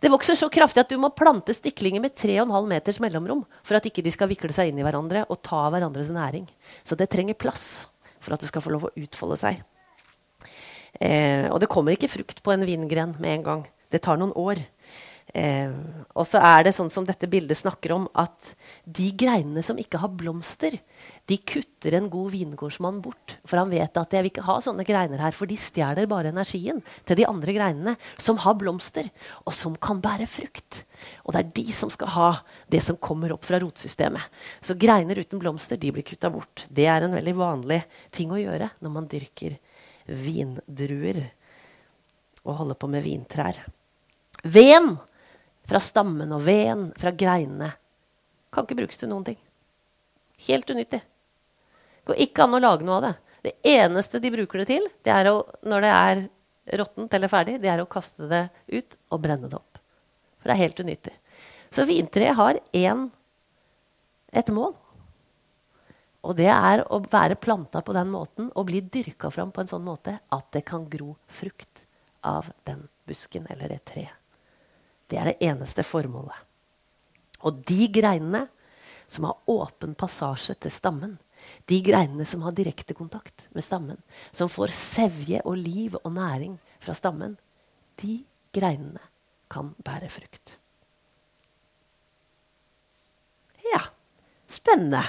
Det 0.00 0.08
vokser 0.08 0.38
så 0.38 0.48
kraftig 0.48 0.80
at 0.80 0.92
du 0.92 0.96
må 1.00 1.10
plante 1.12 1.52
stiklinger 1.52 2.00
med 2.00 2.14
3,5 2.16 2.68
meters 2.70 3.00
mellomrom 3.04 3.42
for 3.60 3.76
at 3.76 3.84
ikke 3.88 4.04
de 4.04 4.12
skal 4.14 4.30
vikle 4.30 4.52
seg 4.56 4.70
inn 4.70 4.80
i 4.80 4.86
hverandre 4.86 5.26
og 5.28 5.42
ta 5.44 5.66
hverandres 5.72 6.12
næring. 6.14 6.46
Så 6.88 6.96
det 6.96 7.10
trenger 7.12 7.36
plass 7.36 7.84
for 8.20 8.32
at 8.32 8.40
det 8.40 8.48
skal 8.48 8.64
få 8.64 8.72
lov 8.72 8.88
å 8.88 8.94
utfolde 8.96 9.36
seg. 9.40 9.60
Eh, 11.00 11.46
og 11.52 11.60
det 11.60 11.68
kommer 11.70 11.96
ikke 11.96 12.10
frukt 12.12 12.40
på 12.44 12.54
en 12.54 12.64
vingren 12.64 13.12
med 13.20 13.34
en 13.34 13.44
gang. 13.44 13.66
Det 13.92 14.00
tar 14.06 14.16
noen 14.20 14.32
år. 14.38 14.62
Eh, 15.30 15.70
og 16.18 16.26
så 16.26 16.40
er 16.42 16.64
det 16.66 16.72
sånn 16.74 16.90
som 16.90 17.04
dette 17.06 17.28
bildet 17.30 17.58
snakker 17.60 17.92
om, 17.94 18.06
at 18.18 18.52
de 18.84 19.10
greinene 19.14 19.62
som 19.62 19.78
ikke 19.78 20.00
har 20.02 20.10
blomster, 20.18 20.74
de 21.30 21.38
kutter 21.46 21.94
en 21.94 22.08
god 22.10 22.32
vingårdsmann 22.34 22.98
bort. 23.04 23.36
For 23.46 23.60
han 23.60 23.70
vet 23.70 23.98
at 24.00 24.16
jeg 24.16 24.24
vil 24.24 24.32
ikke 24.32 24.46
ha 24.48 24.56
sånne 24.64 24.86
greiner 24.86 25.22
her, 25.22 25.34
for 25.36 25.50
de 25.50 25.58
stjeler 25.60 26.10
bare 26.10 26.32
energien 26.34 26.82
til 27.06 27.20
de 27.20 27.28
andre 27.28 27.54
greinene 27.54 27.96
som 28.18 28.40
har 28.42 28.58
blomster, 28.58 29.10
og 29.46 29.54
som 29.54 29.76
kan 29.78 30.02
bære 30.02 30.26
frukt. 30.30 30.82
Og 31.24 31.34
det 31.34 31.42
er 31.42 31.52
de 31.60 31.66
som 31.76 31.92
skal 31.92 32.14
ha 32.16 32.30
det 32.72 32.82
som 32.84 32.98
kommer 33.00 33.32
opp 33.34 33.46
fra 33.46 33.60
rotsystemet. 33.62 34.26
Så 34.66 34.76
greiner 34.80 35.22
uten 35.22 35.42
blomster 35.42 35.78
de 35.80 35.92
blir 35.94 36.06
kutta 36.06 36.32
bort. 36.32 36.66
Det 36.68 36.88
er 36.90 37.06
en 37.06 37.14
veldig 37.14 37.36
vanlig 37.38 37.84
ting 38.14 38.34
å 38.34 38.40
gjøre 38.40 38.72
når 38.82 38.96
man 38.98 39.08
dyrker 39.10 39.60
vindruer 40.10 41.22
og 42.42 42.56
holder 42.62 42.78
på 42.80 42.88
med 42.90 43.04
vintrær. 43.04 43.60
Ven 44.42 44.94
fra 45.70 45.80
stammen 45.82 46.32
og 46.34 46.42
veden, 46.46 46.90
fra 46.98 47.12
greinene. 47.14 47.70
Kan 48.50 48.66
ikke 48.66 48.80
brukes 48.82 48.98
til 48.98 49.10
noen 49.12 49.28
ting. 49.28 49.38
Helt 50.48 50.70
unyttig. 50.72 51.02
Går 52.08 52.22
ikke 52.26 52.46
an 52.46 52.56
å 52.58 52.62
lage 52.62 52.86
noe 52.86 52.98
av 52.98 53.06
det. 53.06 53.14
Det 53.40 53.54
eneste 53.72 54.20
de 54.20 54.32
bruker 54.34 54.62
det 54.62 54.68
til, 54.72 54.88
det 55.06 55.14
er 55.14 55.30
å, 55.30 55.38
når 55.64 55.86
det 55.86 55.92
er 55.94 56.22
råttent 56.80 57.14
eller 57.16 57.30
ferdig, 57.32 57.56
det 57.62 57.70
er 57.72 57.80
å 57.80 57.88
kaste 57.88 58.28
det 58.28 58.42
ut 58.68 58.98
og 59.08 59.22
brenne 59.22 59.48
det 59.48 59.56
opp. 59.56 59.80
For 60.40 60.50
det 60.50 60.56
er 60.56 60.62
helt 60.64 60.82
unyttig. 60.84 61.14
Så 61.70 61.86
vintreet 61.88 62.36
har 62.36 62.58
én, 62.76 63.08
et 64.32 64.52
mål. 64.54 64.74
Og 66.26 66.36
det 66.36 66.50
er 66.52 66.84
å 66.92 67.00
være 67.10 67.38
planta 67.40 67.80
på 67.84 67.94
den 67.96 68.10
måten 68.12 68.50
og 68.52 68.68
bli 68.68 68.82
dyrka 68.84 69.30
fram 69.32 69.54
på 69.54 69.62
en 69.62 69.70
sånn 69.70 69.86
måte 69.86 70.18
at 70.20 70.50
det 70.52 70.66
kan 70.68 70.84
gro 70.90 71.14
frukt 71.32 71.86
av 72.26 72.50
den 72.68 72.84
busken 73.08 73.48
eller 73.48 73.72
det 73.72 73.84
treet. 73.88 74.19
Det 75.10 75.18
er 75.18 75.32
det 75.32 75.40
eneste 75.42 75.84
formålet. 75.86 76.46
Og 77.46 77.62
de 77.66 77.88
greinene 77.92 78.46
som 79.10 79.26
har 79.26 79.50
åpen 79.50 79.96
passasje 79.98 80.54
til 80.60 80.72
stammen, 80.72 81.16
de 81.66 81.80
greinene 81.82 82.26
som 82.28 82.44
har 82.44 82.54
direkte 82.54 82.94
kontakt 82.94 83.48
med 83.56 83.64
stammen, 83.64 83.98
som 84.30 84.50
får 84.52 84.74
sevje 84.76 85.40
og 85.44 85.56
liv 85.58 85.96
og 86.02 86.12
næring 86.14 86.58
fra 86.82 86.94
stammen, 86.94 87.36
de 88.02 88.20
greinene 88.54 89.02
kan 89.50 89.72
bære 89.82 90.10
frukt. 90.12 90.56
Ja, 93.72 93.80
spennende. 94.48 95.02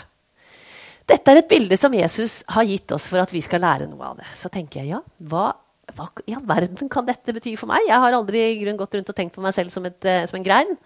dette 1.07 1.31
er 1.31 1.41
et 1.41 1.49
bilde 1.49 1.77
som 1.77 1.93
Jesus 1.93 2.41
har 2.47 2.63
gitt 2.63 2.91
oss 2.95 3.07
for 3.11 3.19
at 3.21 3.31
vi 3.33 3.41
skal 3.43 3.61
lære 3.61 3.87
noe 3.89 4.05
av 4.13 4.19
det. 4.21 4.27
Så 4.37 4.49
tenker 4.49 4.81
jeg, 4.81 4.95
ja, 4.95 5.01
hva, 5.27 5.51
hva 5.97 6.09
i 6.27 6.35
all 6.37 6.45
verden 6.47 6.91
kan 6.91 7.07
dette 7.07 7.35
bety 7.35 7.55
for 7.59 7.71
meg? 7.71 7.87
Jeg 7.87 8.03
har 8.03 8.17
aldri 8.17 8.43
i 8.49 8.61
grunn 8.63 8.79
gått 8.79 8.95
rundt 8.97 9.11
og 9.11 9.17
tenkt 9.17 9.35
på 9.37 9.43
meg 9.43 9.55
selv 9.57 9.73
som, 9.73 9.85
et, 9.89 9.99
uh, 10.05 10.23
som 10.29 10.39
en 10.39 10.45
grein. 10.45 10.77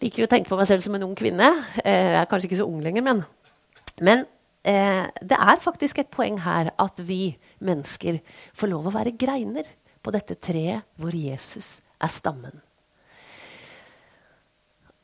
Liker 0.00 0.26
å 0.26 0.30
tenke 0.30 0.50
på 0.50 0.58
meg 0.58 0.68
selv 0.70 0.84
som 0.84 0.96
en 0.96 1.06
ung 1.08 1.16
kvinne. 1.18 1.52
Uh, 1.80 1.88
jeg 1.88 2.20
er 2.22 2.30
kanskje 2.30 2.50
ikke 2.50 2.60
så 2.62 2.68
ung 2.68 2.82
lenger, 2.84 3.04
men, 3.06 3.24
men 4.00 4.24
eh, 4.66 5.06
det 5.22 5.36
er 5.36 5.62
faktisk 5.62 6.00
et 6.00 6.10
poeng 6.12 6.40
her 6.44 6.72
at 6.80 7.00
vi 7.04 7.36
mennesker 7.64 8.20
får 8.56 8.72
lov 8.72 8.88
å 8.88 8.94
være 8.94 9.16
greiner 9.18 9.68
på 10.00 10.12
dette 10.14 10.36
treet 10.40 10.86
hvor 11.00 11.14
Jesus 11.16 11.78
er 12.00 12.12
stammen. 12.12 12.60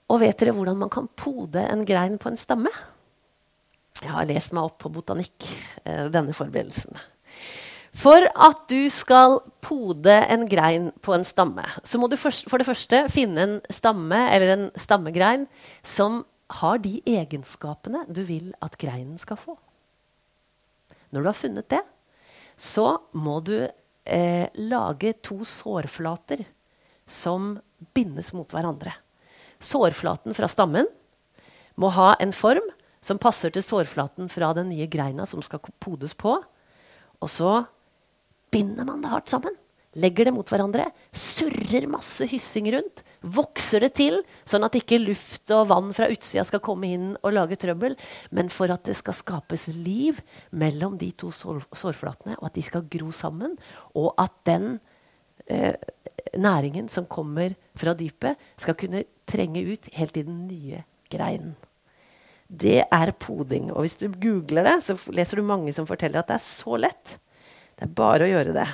Og 0.07 0.21
vet 0.23 0.39
dere 0.39 0.55
hvordan 0.55 0.79
man 0.79 0.93
kan 0.93 1.09
pode 1.19 1.65
en 1.67 1.83
grein 1.87 2.19
på 2.23 2.31
en 2.31 2.39
stamme? 2.39 2.71
Jeg 3.97 4.13
har 4.13 4.29
lest 4.29 4.53
meg 4.55 4.69
opp 4.69 4.79
på 4.83 4.93
botanikk 4.93 5.49
eh, 5.85 6.07
denne 6.13 6.37
forberedelsen. 6.37 6.95
For 7.97 8.27
at 8.29 8.65
du 8.69 8.91
skal 8.93 9.39
pode 9.65 10.13
en 10.13 10.45
grein 10.51 10.91
på 11.01 11.15
en 11.17 11.25
stamme, 11.25 11.65
så 11.81 11.99
må 11.99 12.11
du 12.13 12.17
for, 12.21 12.31
det 12.31 12.69
første 12.69 13.07
finne 13.13 13.45
en 13.47 13.55
stamme 13.73 14.19
eller 14.35 14.53
en 14.53 14.67
stammegrein 14.77 15.47
som 15.87 16.25
har 16.61 16.83
de 16.85 16.99
egenskapene 17.09 18.05
du 18.13 18.21
vil 18.29 18.53
at 18.63 18.77
greinen 18.79 19.17
skal 19.19 19.41
få. 19.41 19.57
Når 21.11 21.23
du 21.23 21.31
har 21.31 21.39
funnet 21.39 21.71
det, 21.73 21.81
så 22.57 22.99
må 23.17 23.41
du 23.45 23.57
eh, 23.65 24.47
lage 24.61 25.15
to 25.25 25.41
sårflater 25.49 26.45
som 27.09 27.57
bindes 27.97 28.33
mot 28.37 28.51
hverandre. 28.53 28.93
Sårflaten 29.63 30.37
fra 30.37 30.49
stammen 30.53 30.89
må 31.81 31.91
ha 31.97 32.13
en 32.21 32.35
form 32.37 32.69
som 33.05 33.21
passer 33.23 33.55
til 33.55 33.65
sårflaten 33.65 34.29
fra 34.33 34.53
den 34.57 34.69
nye 34.73 34.89
greina 34.91 35.25
som 35.29 35.41
skal 35.45 35.63
podes 35.81 36.13
på. 36.19 36.37
Og 37.23 37.33
så 37.33 37.65
binder 38.53 38.87
man 38.89 39.03
det 39.05 39.13
hardt 39.13 39.33
sammen. 39.33 39.57
Legger 39.97 40.29
det 40.29 40.35
mot 40.37 40.51
hverandre. 40.53 40.91
Surrer 41.17 41.87
masse 41.89 42.27
hyssing 42.29 42.69
rundt. 42.75 43.01
Vokser 43.25 43.81
det 43.87 43.95
til, 43.97 44.19
sånn 44.49 44.67
at 44.67 44.77
ikke 44.77 44.99
luft 45.01 45.51
og 45.57 45.71
vann 45.71 45.89
fra 45.97 46.11
utsida 46.13 46.45
skal 46.47 46.63
komme 46.65 46.91
inn 46.93 47.07
og 47.23 47.33
lage 47.33 47.57
trøbbel. 47.61 47.97
Men 48.37 48.53
for 48.53 48.73
at 48.73 48.85
det 48.89 48.97
skal 48.99 49.17
skapes 49.17 49.69
liv 49.73 50.21
mellom 50.53 50.99
de 51.01 51.11
to 51.17 51.33
sår 51.33 51.65
sårflatene, 51.73 52.37
og 52.37 52.51
at 52.51 52.59
de 52.59 52.67
skal 52.67 52.85
gro 52.93 53.09
sammen. 53.17 53.57
Og 53.97 54.13
at 54.21 54.37
den 54.49 54.77
eh, 55.49 55.73
næringen 56.37 56.93
som 56.93 57.09
kommer 57.09 57.57
fra 57.77 57.97
dypet, 57.97 58.37
skal 58.61 58.77
kunne 58.77 59.07
trenge 59.27 59.65
ut 59.65 59.89
helt 59.97 60.21
i 60.21 60.27
den 60.29 60.45
nye 60.51 60.85
greinen 61.11 61.57
det 62.47 62.85
er 62.85 63.11
poding. 63.19 63.73
Og 63.73 63.85
hvis 63.85 63.97
du 63.99 64.07
googler 64.07 64.67
det, 64.67 64.77
så 64.87 64.95
leser 65.15 65.41
du 65.41 65.47
mange 65.47 65.73
som 65.75 65.87
forteller 65.89 66.23
at 66.23 66.31
det 66.31 66.37
er 66.39 66.45
så 66.45 66.79
lett. 66.79 67.17
Det 67.77 67.87
er 67.87 67.97
bare 67.97 68.27
å 68.27 68.31
gjøre 68.31 68.55
det. 68.57 68.67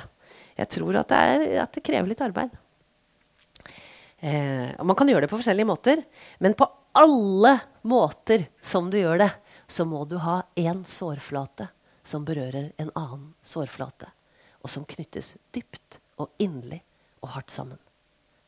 Jeg 0.57 0.69
tror 0.77 0.99
at 1.01 1.11
det, 1.11 1.19
er, 1.19 1.45
at 1.65 1.75
det 1.75 1.83
krever 1.85 2.11
litt 2.11 2.23
arbeid. 2.23 2.53
Eh, 4.23 4.69
og 4.79 4.87
man 4.87 4.95
kan 4.95 5.09
gjøre 5.09 5.25
det 5.25 5.31
på 5.31 5.39
forskjellige 5.39 5.67
måter, 5.67 6.03
men 6.39 6.55
på 6.55 6.67
alle 6.95 7.57
måter 7.89 8.45
som 8.63 8.87
du 8.93 8.99
gjør 9.01 9.25
det, 9.25 9.31
så 9.67 9.83
må 9.89 10.05
du 10.07 10.15
ha 10.23 10.43
én 10.55 10.83
sårflate 10.87 11.67
som 12.07 12.25
berører 12.27 12.71
en 12.77 12.91
annen 12.99 13.31
sårflate, 13.43 14.07
og 14.63 14.71
som 14.71 14.85
knyttes 14.87 15.33
dypt 15.55 15.99
og 16.21 16.31
inderlig 16.43 16.83
og 17.23 17.33
hardt 17.35 17.51
sammen. 17.51 17.79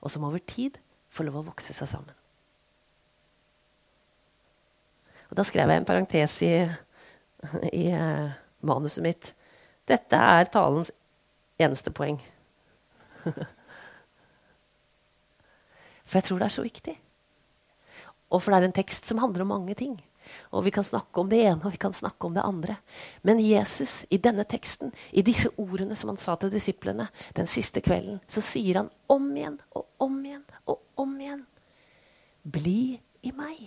Og 0.04 0.12
som 0.14 0.28
over 0.28 0.44
tid 0.44 0.78
får 1.12 1.28
lov 1.28 1.42
å 1.42 1.48
vokse 1.50 1.74
seg 1.76 1.90
sammen. 1.90 2.16
Og 5.32 5.40
da 5.40 5.46
skrev 5.48 5.72
jeg 5.72 5.82
en 5.82 5.88
parentes 5.88 6.36
i, 6.46 6.54
i 7.74 7.86
uh, 7.92 8.36
manuset 8.68 9.04
mitt. 9.04 9.32
Dette 9.86 10.18
er 10.18 10.50
talens 10.54 10.92
eneste 11.62 11.92
poeng. 11.94 12.20
For 16.06 16.20
jeg 16.20 16.28
tror 16.28 16.42
det 16.42 16.48
er 16.50 16.56
så 16.56 16.66
viktig. 16.66 16.96
Og 18.34 18.42
for 18.42 18.52
det 18.52 18.58
er 18.60 18.68
en 18.68 18.76
tekst 18.76 19.08
som 19.10 19.22
handler 19.22 19.46
om 19.46 19.54
mange 19.54 19.76
ting. 19.78 19.96
Og 20.54 20.66
vi 20.66 20.72
kan 20.74 20.84
snakke 20.84 21.22
om 21.22 21.30
det 21.30 21.40
ene 21.46 21.62
og 21.66 21.74
vi 21.74 21.82
kan 21.82 21.94
snakke 21.94 22.28
om 22.28 22.34
det 22.34 22.44
andre. 22.46 22.78
Men 23.24 23.42
Jesus, 23.42 24.06
i 24.10 24.18
denne 24.18 24.46
teksten, 24.50 24.94
i 25.14 25.22
disse 25.26 25.50
ordene 25.62 25.96
som 25.98 26.10
han 26.12 26.22
sa 26.22 26.36
til 26.40 26.54
disiplene 26.54 27.08
den 27.38 27.50
siste 27.50 27.82
kvelden, 27.86 28.20
så 28.28 28.42
sier 28.42 28.82
han 28.82 28.90
om 29.10 29.30
igjen 29.36 29.60
og 29.74 29.86
om 30.06 30.18
igjen 30.26 30.46
og 30.66 30.82
om 31.02 31.20
igjen 31.20 31.46
Bli 32.46 32.94
i 33.26 33.32
meg. 33.34 33.62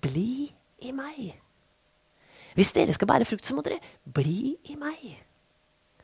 Bli 0.00 0.48
i 0.80 0.92
meg. 0.96 1.43
Hvis 2.54 2.72
dere 2.74 2.94
skal 2.94 3.10
bære 3.10 3.26
frukt, 3.28 3.46
så 3.46 3.56
må 3.56 3.64
dere 3.66 3.80
bli 4.14 4.54
i 4.70 4.76
meg. 4.78 5.02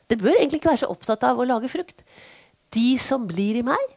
Det 0.09 0.19
bør 0.19 0.35
egentlig 0.35 0.59
ikke 0.59 0.73
være 0.73 0.83
så 0.83 0.91
opptatt 0.91 1.23
av 1.23 1.39
å 1.39 1.47
lage 1.47 1.71
frukt. 1.71 2.03
De 2.75 2.97
som 2.99 3.27
blir 3.27 3.59
i 3.59 3.65
meg, 3.65 3.93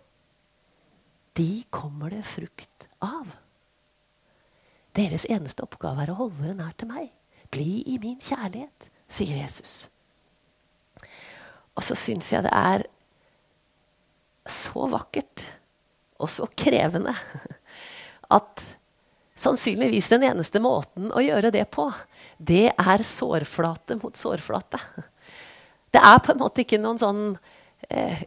de 1.35 1.65
kommer 1.75 2.15
det 2.15 2.23
frukt 2.27 2.87
av. 3.03 3.27
Deres 4.95 5.27
eneste 5.27 5.65
oppgave 5.67 6.05
er 6.05 6.13
å 6.13 6.19
holde 6.21 6.39
dere 6.45 6.59
nær 6.61 6.77
til 6.79 6.91
meg. 6.93 7.11
Bli 7.51 7.83
i 7.91 7.99
min 8.03 8.21
kjærlighet, 8.23 8.87
sier 9.11 9.43
Jesus. 9.43 9.89
Og 11.75 11.83
så 11.83 11.99
syns 11.99 12.31
jeg 12.31 12.47
det 12.47 12.55
er 12.55 12.87
så 14.47 14.87
vakkert 14.93 15.43
og 16.23 16.31
så 16.31 16.47
krevende 16.55 17.15
at 18.39 18.63
Sannsynligvis 19.35 20.09
den 20.13 20.23
eneste 20.29 20.61
måten 20.63 21.11
å 21.11 21.23
gjøre 21.23 21.51
det 21.55 21.65
på, 21.75 21.89
det 22.39 22.71
er 22.71 23.03
sårflate 23.07 23.99
mot 23.99 24.15
sårflate. 24.17 24.79
Det 25.95 26.03
er 26.03 26.23
på 26.23 26.33
en 26.35 26.41
måte 26.43 26.63
ikke 26.63 26.79
noen 26.79 27.01
sånn 27.01 27.25
eh, 27.91 28.23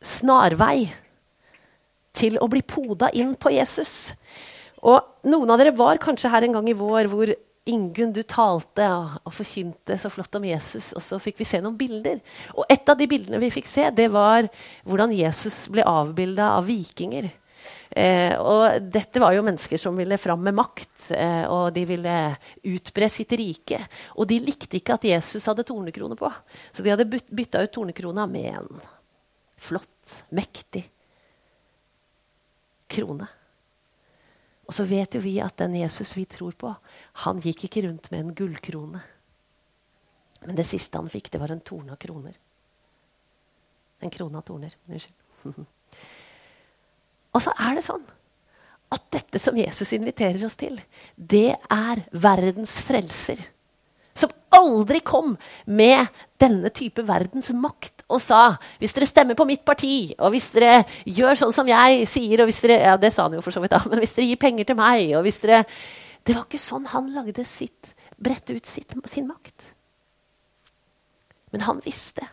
snarvei 0.00 0.88
til 2.16 2.40
å 2.40 2.48
bli 2.50 2.62
poda 2.64 3.10
inn 3.16 3.34
på 3.36 3.52
Jesus. 3.54 4.14
Og 4.80 5.28
noen 5.28 5.52
av 5.52 5.60
dere 5.60 5.76
var 5.76 6.00
kanskje 6.00 6.32
her 6.32 6.46
en 6.46 6.58
gang 6.58 6.68
i 6.72 6.76
vår 6.76 7.08
hvor 7.12 7.32
Ingunn, 7.68 8.14
du 8.16 8.22
talte 8.24 8.86
og 9.20 9.34
forkynte 9.36 9.98
så 10.00 10.08
flott 10.10 10.34
om 10.38 10.46
Jesus, 10.48 10.94
og 10.96 11.02
så 11.04 11.18
fikk 11.20 11.42
vi 11.42 11.46
se 11.46 11.60
noen 11.60 11.76
bilder. 11.78 12.16
Og 12.56 12.64
et 12.72 12.88
av 12.88 12.96
de 12.98 13.06
bildene 13.06 13.38
vi 13.42 13.50
fikk 13.52 13.68
se, 13.68 13.84
det 13.94 14.08
var 14.10 14.48
hvordan 14.88 15.12
Jesus 15.14 15.66
ble 15.70 15.84
avbilda 15.86 16.54
av 16.56 16.64
vikinger. 16.66 17.28
Eh, 17.90 18.34
og 18.38 18.90
dette 18.92 19.22
var 19.22 19.34
jo 19.34 19.44
mennesker 19.46 19.80
som 19.80 19.98
ville 19.98 20.18
fram 20.20 20.42
med 20.46 20.56
makt, 20.58 21.10
eh, 21.16 21.44
og 21.50 21.72
de 21.74 21.84
ville 21.88 22.14
utbre 22.70 23.08
sitt 23.10 23.34
rike. 23.38 23.80
Og 24.16 24.28
de 24.30 24.38
likte 24.44 24.78
ikke 24.78 24.96
at 24.98 25.08
Jesus 25.08 25.48
hadde 25.50 25.66
tornekrone 25.66 26.18
på, 26.18 26.30
så 26.72 26.86
de 26.86 26.94
hadde 26.94 27.08
bytta 27.08 27.64
ut 27.64 27.74
tornekrona 27.74 28.26
med 28.30 28.52
en 28.54 28.82
flott, 29.60 30.22
mektig 30.34 30.86
krone. 32.90 33.28
Og 34.70 34.74
så 34.74 34.86
vet 34.86 35.16
jo 35.16 35.22
vi 35.22 35.34
at 35.42 35.58
den 35.58 35.74
Jesus 35.80 36.12
vi 36.14 36.28
tror 36.30 36.54
på, 36.58 36.70
han 37.26 37.42
gikk 37.42 37.66
ikke 37.66 37.88
rundt 37.88 38.10
med 38.12 38.22
en 38.22 38.36
gullkrone. 38.38 39.02
Men 40.46 40.56
det 40.56 40.68
siste 40.68 40.96
han 40.96 41.10
fikk, 41.10 41.32
det 41.34 41.40
var 41.42 41.52
en 41.52 41.60
torne 41.60 41.96
av 41.96 42.00
kroner. 42.00 42.38
En 44.00 44.14
krone 44.14 44.38
av 44.38 44.46
torner. 44.46 44.78
Unnskyld. 44.86 45.66
Og 47.34 47.44
så 47.44 47.54
er 47.58 47.78
det 47.78 47.86
sånn 47.86 48.02
at 48.90 49.06
dette 49.14 49.38
som 49.38 49.58
Jesus 49.58 49.92
inviterer 49.94 50.42
oss 50.46 50.58
til, 50.58 50.74
det 51.14 51.54
er 51.70 52.02
verdens 52.10 52.80
frelser. 52.82 53.38
Som 54.18 54.32
aldri 54.50 54.98
kom 55.06 55.36
med 55.70 56.10
denne 56.42 56.72
type 56.74 57.04
verdens 57.06 57.52
makt 57.54 58.02
og 58.10 58.18
sa 58.24 58.56
hvis 58.80 58.96
dere 58.96 59.06
stemmer 59.06 59.38
på 59.38 59.46
mitt 59.46 59.62
parti, 59.64 60.10
og 60.18 60.34
hvis 60.34 60.50
dere 60.56 60.82
gjør 61.06 61.38
sånn 61.38 61.54
som 61.54 61.70
jeg 61.70 62.08
sier 62.10 62.42
og 62.42 62.50
hvis 62.50 62.58
dere, 62.64 62.80
ja, 62.90 62.96
Det 62.98 63.12
sa 63.14 63.28
han 63.28 63.38
jo 63.38 63.44
for 63.44 63.54
så 63.54 63.62
vidt, 63.62 63.76
da, 63.76 63.84
men 63.86 64.02
hvis 64.02 64.16
dere 64.16 64.26
gir 64.32 64.40
penger 64.42 64.66
til 64.66 64.80
meg 64.80 65.14
og 65.14 65.22
hvis 65.26 65.38
dere, 65.44 65.62
Det 66.26 66.34
var 66.34 66.44
ikke 66.44 66.60
sånn 66.60 66.90
han 66.90 67.14
lagde 67.14 67.46
sitt, 67.48 67.94
bredte 68.18 68.52
ut 68.52 68.66
sitt, 68.66 68.92
sin 69.08 69.30
makt. 69.30 69.70
Men 71.54 71.64
han 71.64 71.80
visste 71.80 72.26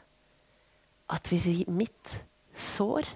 at 1.08 1.30
hvis 1.32 1.48
mitt 1.70 2.18
sår 2.58 3.08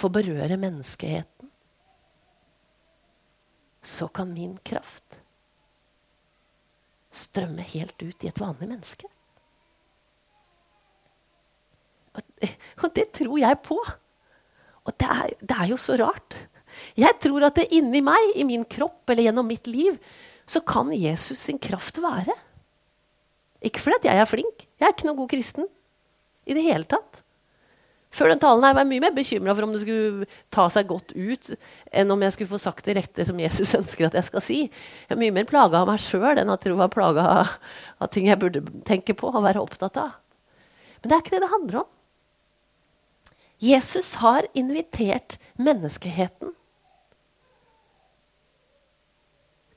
får 0.00 0.12
berøre 0.16 0.58
menneskeheten, 0.60 1.50
så 3.82 4.08
kan 4.12 4.32
min 4.32 4.56
kraft 4.64 5.20
strømme 7.10 7.64
helt 7.72 7.96
ut 8.02 8.24
i 8.24 8.30
et 8.30 8.40
vanlig 8.40 8.68
menneske. 8.70 9.08
Og 12.80 12.92
det 12.96 13.10
tror 13.16 13.38
jeg 13.40 13.60
på. 13.64 13.78
Og 14.88 14.94
det 14.98 15.08
er, 15.08 15.34
det 15.40 15.56
er, 15.56 15.66
jo 15.70 15.78
så 15.80 15.96
rart. 16.00 16.36
Jeg 16.98 17.18
tror 17.22 17.46
at 17.48 17.58
det 17.58 17.68
inni 17.76 18.02
meg, 18.04 18.32
i 18.36 18.46
min 18.46 18.64
kropp 18.64 19.10
eller 19.10 19.28
gjennom 19.28 19.48
mitt 19.50 19.68
liv, 19.70 19.98
så 20.48 20.62
kan 20.66 20.90
Jesus 20.94 21.42
sin 21.46 21.60
kraft 21.62 22.00
være. 22.02 22.34
Ikke 23.62 23.82
fordi 23.82 24.08
jeg 24.08 24.22
er 24.22 24.28
flink. 24.28 24.66
Jeg 24.80 24.88
er 24.88 24.94
ikke 24.94 25.08
noen 25.08 25.20
god 25.20 25.32
kristen 25.34 25.68
i 26.48 26.56
det 26.56 26.64
hele 26.64 26.88
tatt. 26.88 27.09
Før 28.10 28.32
den 28.32 28.40
talen 28.42 28.64
her 28.66 28.74
var 28.74 28.82
jeg 28.82 28.90
mye 28.90 29.04
mer 29.04 29.14
bekymra 29.14 29.54
for 29.54 29.66
om 29.66 29.74
det 29.74 29.84
skulle 29.84 30.26
ta 30.50 30.64
seg 30.74 30.88
godt 30.90 31.12
ut, 31.14 31.52
enn 31.94 32.10
om 32.10 32.24
jeg 32.26 32.34
skulle 32.34 32.50
få 32.50 32.58
sagt 32.58 32.88
det 32.88 32.96
rette 32.98 33.26
som 33.28 33.38
Jesus 33.38 33.74
ønsker 33.78 34.08
at 34.08 34.18
jeg 34.18 34.26
skal 34.26 34.44
si. 34.44 34.58
Jeg 35.06 35.14
er 35.14 35.20
mye 35.20 35.36
mer 35.36 35.46
plaga 35.50 35.84
av 35.84 35.90
meg 35.92 36.02
sjøl 36.02 36.40
enn 36.42 36.50
at 36.50 36.66
jeg 36.66 36.78
var 36.78 36.90
plaga 36.90 37.28
av, 37.36 37.54
ting 38.10 38.26
jeg 38.26 38.40
burde 38.42 38.64
tenke 38.88 39.14
på 39.14 39.30
og 39.30 39.46
være 39.46 39.62
opptatt 39.62 40.00
av. 40.02 40.18
Men 41.00 41.12
det 41.12 41.16
er 41.16 41.24
ikke 41.24 41.36
det 41.36 41.44
det 41.46 41.54
handler 41.54 41.82
om. 41.84 41.90
Jesus 43.60 44.14
har 44.22 44.46
invitert 44.56 45.36
menneskeheten 45.60 46.54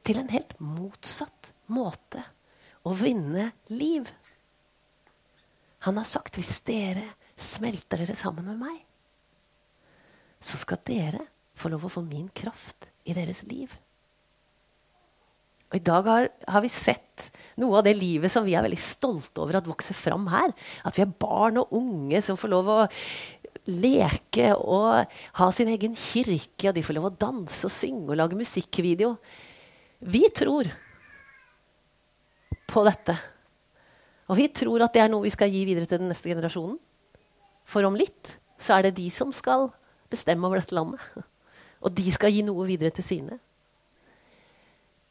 til 0.08 0.20
en 0.20 0.32
helt 0.32 0.56
motsatt 0.60 1.52
måte 1.72 2.24
å 2.84 2.96
vinne 2.96 3.52
liv. 3.72 4.08
Han 5.84 6.00
har 6.00 6.08
sagt 6.08 6.40
hvis 6.40 6.62
dere 6.68 7.12
smelter 7.40 8.04
dere 8.04 8.18
sammen 8.18 8.46
med 8.48 8.60
meg, 8.62 8.82
så 10.44 10.60
skal 10.60 10.82
dere 10.86 11.24
få 11.58 11.72
lov 11.72 11.86
å 11.88 11.92
få 11.92 12.04
min 12.06 12.28
kraft 12.36 12.90
i 13.08 13.16
deres 13.16 13.44
liv. 13.48 13.72
Og 15.74 15.80
I 15.80 15.86
dag 15.88 16.06
har, 16.06 16.28
har, 16.46 16.62
vi 16.62 16.70
sett 16.70 17.32
noe 17.58 17.80
av 17.80 17.88
det 17.88 17.96
livet 17.98 18.30
som 18.30 18.46
vi 18.46 18.54
er 18.54 18.62
veldig 18.66 18.78
stolte 18.78 19.42
over 19.42 19.58
at 19.58 19.70
vokser 19.70 19.98
fram 19.98 20.28
her. 20.30 20.54
At 20.86 21.00
vi 21.00 21.02
er 21.02 21.16
barn 21.24 21.58
og 21.64 21.74
unge 21.74 22.22
som 22.22 22.38
får 22.38 22.52
lov 22.54 22.70
å 22.70 22.78
leke 23.74 24.52
og 24.54 25.18
ha 25.40 25.50
sin 25.56 25.72
egen 25.74 25.98
kirke. 25.98 26.70
Og 26.70 26.78
de 26.78 26.86
får 26.86 27.00
lov 27.00 27.10
å 27.10 27.16
danse 27.26 27.66
og 27.66 27.74
synge 27.74 28.12
og 28.12 28.20
lage 28.22 28.38
musikkvideo. 28.38 29.16
Vi 30.14 30.28
tror 30.38 30.70
på 32.70 32.86
dette. 32.86 33.18
Og 34.30 34.38
vi 34.38 34.50
tror 34.54 34.86
at 34.86 34.94
det 34.94 35.02
er 35.02 35.10
noe 35.10 35.26
vi 35.26 35.34
skal 35.34 35.50
gi 35.50 35.66
videre 35.66 35.90
til 35.90 36.04
den 36.04 36.14
neste 36.14 36.30
generasjonen. 36.30 36.78
For 37.66 37.86
om 37.88 37.96
litt 37.98 38.38
så 38.62 38.78
er 38.78 38.88
det 38.88 38.98
de 39.00 39.10
som 39.12 39.34
skal 39.36 39.70
bestemme 40.12 40.48
over 40.48 40.62
dette 40.62 40.76
landet. 40.76 41.02
Og 41.84 41.92
de 41.96 42.12
skal 42.16 42.32
gi 42.32 42.44
noe 42.46 42.68
videre 42.68 42.94
til 42.96 43.06
sine. 43.06 43.40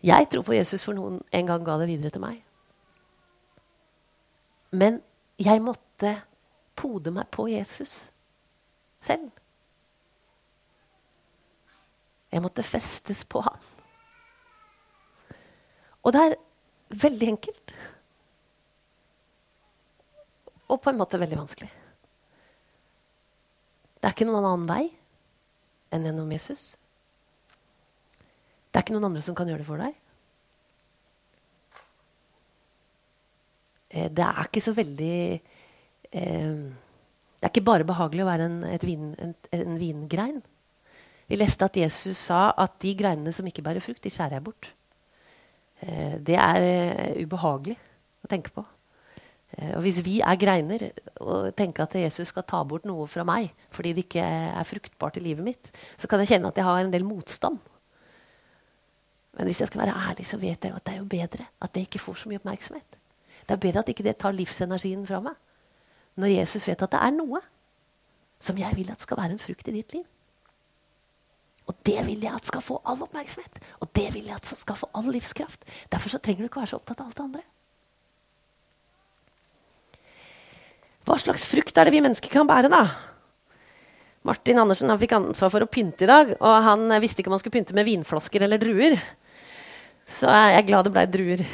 Jeg 0.03 0.29
tror 0.31 0.43
på 0.47 0.57
Jesus 0.57 0.85
for 0.85 0.97
noen 0.97 1.21
en 1.31 1.47
gang 1.47 1.65
ga 1.67 1.77
det 1.79 1.91
videre 1.91 2.11
til 2.11 2.25
meg. 2.25 2.41
Men 4.73 5.03
jeg 5.39 5.63
måtte 5.63 6.15
pode 6.79 7.13
meg 7.15 7.29
på 7.31 7.47
Jesus 7.53 8.09
selv. 9.03 9.29
Jeg 12.33 12.43
måtte 12.43 12.65
festes 12.65 13.25
på 13.29 13.43
han. 13.45 13.61
Og 16.03 16.15
det 16.17 16.23
er 16.25 16.39
veldig 17.05 17.29
enkelt. 17.35 17.75
Og 20.73 20.81
på 20.81 20.91
en 20.91 20.99
måte 20.99 21.21
veldig 21.21 21.39
vanskelig. 21.39 21.71
Det 24.03 24.09
er 24.09 24.17
ikke 24.17 24.27
noen 24.27 24.43
annen 24.43 24.67
vei 24.67 24.85
enn 25.95 26.09
gjennom 26.09 26.31
Jesus. 26.35 26.73
Det 28.67 28.81
er 28.81 28.83
ikke 28.83 28.97
noen 28.97 29.07
andre 29.13 29.23
som 29.23 29.37
kan 29.39 29.47
gjøre 29.47 29.63
det 29.63 29.69
for 29.69 29.79
deg. 29.79 29.95
Eh, 33.93 34.09
det 34.11 34.25
er 34.27 34.49
ikke 34.49 34.65
så 34.65 34.75
veldig 34.75 35.19
eh, 35.39 36.57
Det 37.39 37.47
er 37.47 37.53
ikke 37.53 37.67
bare 37.69 37.87
behagelig 37.87 38.25
å 38.25 38.31
være 38.33 38.51
en, 38.51 38.59
vin, 38.83 39.13
en, 39.23 39.35
en, 39.55 39.79
vingrein. 39.79 40.43
Vi 41.31 41.39
leste 41.39 41.71
at 41.71 41.79
Jesus 41.79 42.27
sa 42.27 42.49
at 42.59 42.81
de 42.83 42.97
greinene 42.99 43.33
som 43.35 43.47
ikke 43.47 43.63
bærer 43.63 43.85
frukt, 43.85 44.03
de 44.03 44.11
skjærer 44.11 44.41
jeg 44.41 44.47
bort. 44.51 44.73
Eh, 45.87 46.19
det 46.19 46.43
er 46.43 46.67
eh, 46.67 47.23
ubehagelig 47.23 47.79
å 48.27 48.31
tenke 48.35 48.51
på. 48.55 48.67
Eh, 49.59 49.75
og 49.77 49.83
Hvis 49.85 50.01
vi 50.05 50.21
er 50.21 50.41
greiner 50.41 50.91
og 51.21 51.53
tenker 51.57 51.85
at 51.85 51.95
Jesus 51.95 52.29
skal 52.29 52.47
ta 52.49 52.63
bort 52.65 52.87
noe 52.89 53.07
fra 53.11 53.25
meg 53.25 53.53
fordi 53.73 53.93
det 53.93 54.07
ikke 54.07 54.25
er 54.25 54.69
fruktbart 54.69 55.19
i 55.21 55.25
livet 55.25 55.45
mitt, 55.45 55.71
så 55.97 56.09
kan 56.09 56.23
jeg 56.23 56.35
kjenne 56.35 56.49
at 56.49 56.57
jeg 56.57 56.65
har 56.69 56.81
en 56.81 56.93
del 56.93 57.05
motstand. 57.05 57.59
Men 59.33 59.49
hvis 59.49 59.61
jeg 59.61 59.71
skal 59.71 59.81
være 59.87 59.97
ærlig, 60.11 60.27
så 60.29 60.37
vet 60.37 60.65
jeg 60.65 60.75
at 60.77 60.85
det 60.85 60.95
er 60.95 61.01
jo 61.01 61.09
bedre 61.09 61.47
at 61.61 61.75
det 61.75 61.87
ikke 61.87 62.03
får 62.03 62.21
så 62.21 62.29
mye 62.29 62.41
oppmerksomhet. 62.43 62.99
Det 63.49 63.55
er 63.55 63.63
bedre 63.65 63.81
at 63.81 63.89
ikke 63.89 64.05
det 64.05 64.19
tar 64.21 64.37
livsenergien 64.37 65.07
fra 65.07 65.23
meg. 65.25 65.39
Når 66.21 66.35
Jesus 66.37 66.69
vet 66.69 66.83
at 66.85 66.93
det 66.93 67.01
er 67.01 67.15
noe 67.17 67.41
som 68.43 68.59
jeg 68.59 68.77
vil 68.77 68.91
at 68.93 69.01
skal 69.01 69.17
være 69.17 69.37
en 69.37 69.41
frukt 69.41 69.69
i 69.69 69.75
ditt 69.77 69.95
liv. 69.95 70.05
Og 71.71 71.75
det 71.87 72.01
vil 72.07 72.25
jeg 72.25 72.35
at 72.35 72.47
skal 72.47 72.63
få 72.65 72.81
all 72.85 73.03
oppmerksomhet. 73.05 73.59
Og 73.81 73.89
det 73.97 74.09
vil 74.15 74.27
jeg 74.29 74.35
at 74.35 74.59
skal 74.59 74.77
få 74.77 74.89
all 74.99 75.11
livskraft. 75.15 75.65
Derfor 75.93 76.09
så 76.09 76.19
trenger 76.19 76.43
du 76.43 76.51
ikke 76.51 76.61
være 76.61 76.73
så 76.75 76.81
opptatt 76.81 77.01
av 77.01 77.07
alt 77.07 77.17
det 77.17 77.25
andre. 77.25 77.43
Hva 81.07 81.19
slags 81.19 81.47
frukt 81.51 81.79
er 81.79 81.89
det 81.89 81.97
vi 81.97 82.03
mennesker 82.05 82.31
kan 82.31 82.49
bære, 82.49 82.71
da? 82.73 82.85
Martin 84.27 84.61
Andersen 84.63 84.91
han 84.93 85.01
fikk 85.01 85.17
ansvar 85.17 85.51
for 85.51 85.65
å 85.65 85.71
pynte 85.71 86.07
i 86.07 86.11
dag, 86.11 86.37
og 86.39 86.67
han 86.67 86.87
visste 87.03 87.23
ikke 87.23 87.33
om 87.33 87.37
han 87.37 87.43
skulle 87.43 87.59
pynte 87.59 87.75
med 87.75 87.89
vinflasker 87.89 88.45
eller 88.47 88.61
druer. 88.63 88.95
Så 90.07 90.31
jeg 90.31 90.59
er 90.59 90.69
glad 90.69 90.87
det 90.87 90.95
blei 90.95 91.07
druer. 91.11 91.43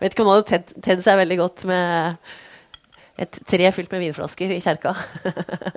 Vet 0.00 0.12
ikke 0.12 0.24
om 0.24 0.32
han 0.32 0.40
hadde 0.40 0.60
tedd 0.82 1.04
seg 1.04 1.20
veldig 1.20 1.38
godt 1.40 1.64
med 1.70 2.18
et 3.22 3.38
tre 3.48 3.70
fylt 3.72 3.92
med 3.94 4.02
vinflasker 4.04 4.56
i 4.56 4.62
kjerka. 4.64 4.92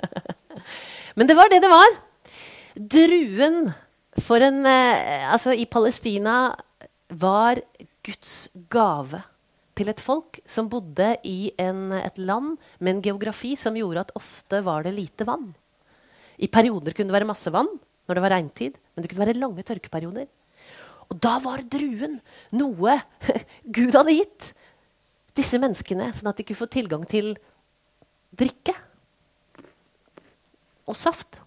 Men 1.18 1.30
det 1.30 1.38
var 1.38 1.52
det 1.52 1.62
det 1.64 1.72
var. 1.72 1.92
Druen 2.80 3.70
for 4.20 4.44
en 4.44 4.66
eh, 4.68 5.32
Altså, 5.32 5.54
i 5.54 5.70
Palestina 5.70 6.56
var 7.10 7.62
Guds 8.06 8.50
gave 8.72 9.22
til 9.80 9.92
et 9.92 10.02
folk 10.04 10.42
som 10.50 10.68
bodde 10.72 11.14
i 11.28 11.52
en, 11.62 11.94
et 11.96 12.18
land 12.20 12.58
med 12.80 12.98
en 12.98 13.04
geografi 13.06 13.56
som 13.60 13.78
gjorde 13.80 14.04
at 14.04 14.16
ofte 14.20 14.60
var 14.66 14.84
det 14.86 14.96
lite 14.98 15.28
vann. 15.28 15.54
I 16.40 16.52
perioder 16.52 16.96
kunne 16.96 17.12
det 17.12 17.18
være 17.20 17.30
masse 17.30 17.52
vann 17.54 17.72
når 18.10 18.18
det 18.18 18.24
var 18.26 18.34
regntid, 18.36 18.78
men 18.94 19.04
det 19.04 19.12
kunne 19.12 19.26
være 19.28 19.40
lange 19.40 19.64
tørkeperioder. 19.64 20.28
Og 21.10 21.20
da 21.22 21.38
var 21.42 21.64
druen 21.66 22.20
noe 22.54 22.98
Gud 23.78 23.96
hadde 23.98 24.18
gitt 24.18 24.52
disse 25.38 25.60
menneskene, 25.62 26.12
sånn 26.14 26.32
at 26.32 26.40
de 26.40 26.46
kunne 26.48 26.60
få 26.60 26.70
tilgang 26.72 27.06
til 27.10 27.34
drikke 28.36 28.76
og 30.90 30.98
saft. 30.98 31.40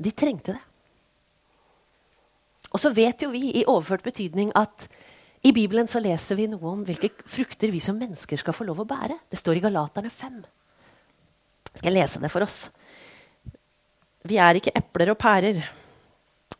De 0.00 0.12
trengte 0.16 0.56
det. 0.56 0.64
Og 2.70 2.78
så 2.80 2.92
vet 2.94 3.22
jo 3.24 3.32
vi 3.32 3.50
i 3.60 3.66
overført 3.68 4.04
betydning 4.06 4.52
at 4.58 4.86
i 5.40 5.52
Bibelen 5.56 5.88
så 5.88 6.02
leser 6.02 6.36
vi 6.36 6.48
noe 6.52 6.72
om 6.74 6.82
hvilke 6.84 7.08
frukter 7.24 7.72
vi 7.72 7.80
som 7.80 7.96
mennesker 7.96 8.40
skal 8.40 8.56
få 8.56 8.66
lov 8.68 8.82
å 8.82 8.88
bære. 8.88 9.16
Det 9.30 9.38
står 9.40 9.56
i 9.56 9.64
Galaterne 9.64 10.12
5. 10.12 10.40
Skal 11.70 11.88
jeg 11.88 11.96
lese 11.96 12.20
det 12.20 12.30
for 12.32 12.44
oss? 12.44 12.66
Vi 14.28 14.36
er 14.36 14.58
ikke 14.58 14.74
epler 14.76 15.14
og 15.14 15.20
pærer. 15.20 15.62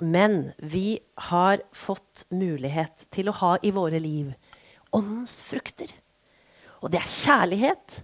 Men 0.00 0.54
vi 0.56 0.96
har 1.28 1.60
fått 1.76 2.24
mulighet 2.32 3.04
til 3.12 3.28
å 3.28 3.36
ha 3.42 3.52
i 3.60 3.72
våre 3.74 4.00
liv 4.00 4.32
åndens 4.96 5.42
frukter. 5.44 5.92
Og 6.80 6.88
det 6.92 7.02
er 7.02 7.12
kjærlighet, 7.12 8.00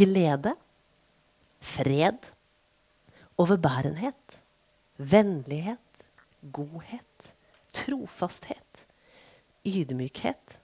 glede, 0.00 0.54
fred, 1.60 2.24
overbærenhet, 3.40 4.40
vennlighet, 4.96 6.06
godhet, 6.56 7.30
trofasthet, 7.76 8.59
ydmykhet 9.66 10.56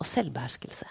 og 0.00 0.08
selvbeherskelse. 0.08 0.88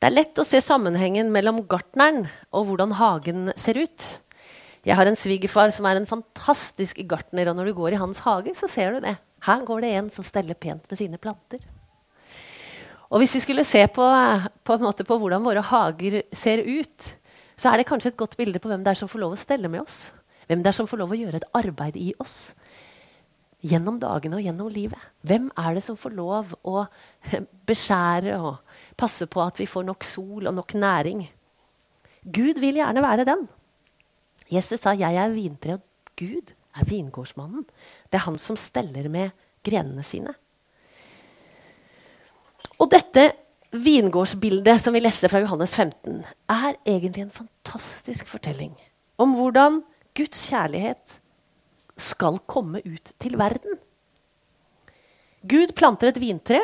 Det 0.00 0.08
er 0.08 0.16
lett 0.16 0.38
å 0.40 0.46
se 0.48 0.62
sammenhengen 0.64 1.28
mellom 1.32 1.60
gartneren 1.68 2.22
og 2.56 2.70
hvordan 2.70 2.94
hagen 2.96 3.50
ser 3.60 3.76
ut. 3.82 4.06
Jeg 4.86 4.96
har 4.96 5.04
en 5.04 5.18
svigerfar 5.18 5.74
som 5.76 5.84
er 5.84 5.98
en 5.98 6.08
fantastisk 6.08 7.02
gartner, 7.04 7.50
og 7.50 7.58
når 7.58 7.68
du 7.68 7.74
går 7.76 7.92
i 7.92 8.00
hans 8.00 8.22
hage, 8.24 8.54
så 8.56 8.68
ser 8.70 8.96
du 8.96 9.04
det. 9.04 9.18
Her 9.44 9.66
går 9.68 9.84
det 9.84 9.90
en 9.98 10.08
som 10.12 10.24
steller 10.24 10.56
pent 10.56 10.86
med 10.88 10.96
sine 10.96 11.20
planter. 11.20 11.60
Og 13.10 13.20
hvis 13.20 13.34
vi 13.36 13.42
skulle 13.44 13.66
se 13.66 13.82
på, 13.92 14.06
på, 14.64 14.78
på 14.78 15.18
hvordan 15.20 15.44
våre 15.44 15.64
hager 15.68 16.22
ser 16.32 16.62
ut, 16.64 17.10
så 17.60 17.68
er 17.68 17.80
det 17.80 17.88
kanskje 17.90 18.14
et 18.14 18.20
godt 18.20 18.38
bilde 18.40 18.60
på 18.62 18.70
hvem 18.70 18.84
det 18.84 18.94
er 18.94 19.00
som 19.02 19.10
får 19.10 19.20
lov 19.20 19.34
å 19.36 19.40
stelle 19.40 19.68
med 19.68 19.82
oss. 19.82 20.08
Hvem 20.48 20.62
det 20.64 20.70
er 20.72 20.76
som 20.78 20.88
får 20.88 21.02
lov 21.02 21.12
å 21.12 21.18
gjøre 21.18 21.42
et 21.42 21.50
arbeid 21.60 21.98
i 22.00 22.12
oss 22.22 22.54
gjennom 23.60 23.98
dagene 24.00 24.38
og 24.38 24.46
gjennom 24.46 24.70
livet. 24.72 25.00
Hvem 25.26 25.50
er 25.60 25.76
det 25.76 25.82
som 25.84 25.98
får 26.00 26.14
lov 26.16 26.54
å 26.64 26.86
beskjære 27.68 28.38
og 28.40 28.78
passe 28.98 29.28
på 29.28 29.42
at 29.44 29.60
vi 29.60 29.68
får 29.68 29.84
nok 29.90 30.06
sol 30.08 30.48
og 30.48 30.56
nok 30.56 30.74
næring? 30.80 31.26
Gud 32.24 32.60
vil 32.60 32.80
gjerne 32.80 33.04
være 33.04 33.28
den. 33.28 33.46
Jesus 34.50 34.80
sa 34.80 34.92
'Jeg 34.92 35.14
er 35.14 35.30
vintre', 35.30 35.74
og 35.74 35.82
Gud 36.16 36.52
er 36.74 36.84
vingårdsmannen. 36.84 37.64
Det 38.10 38.18
er 38.18 38.26
han 38.26 38.38
som 38.38 38.56
steller 38.56 39.08
med 39.08 39.30
grenene 39.64 40.02
sine. 40.02 40.34
Og 42.78 42.90
dette 42.90 43.32
vingårdsbildet 43.70 44.82
som 44.82 44.94
vi 44.94 45.02
leste 45.02 45.28
fra 45.30 45.40
Johannes 45.44 45.74
15, 45.74 46.22
er 46.50 46.78
egentlig 46.84 47.26
en 47.26 47.34
fantastisk 47.34 48.26
fortelling 48.30 48.74
om 49.20 49.36
hvordan 49.38 49.80
Guds 50.16 50.48
kjærlighet 50.50 51.20
skal 52.00 52.40
komme 52.50 52.82
ut 52.82 53.12
til 53.20 53.36
verden. 53.38 53.78
Gud 55.46 55.72
planter 55.76 56.10
et 56.10 56.20
vintre. 56.20 56.60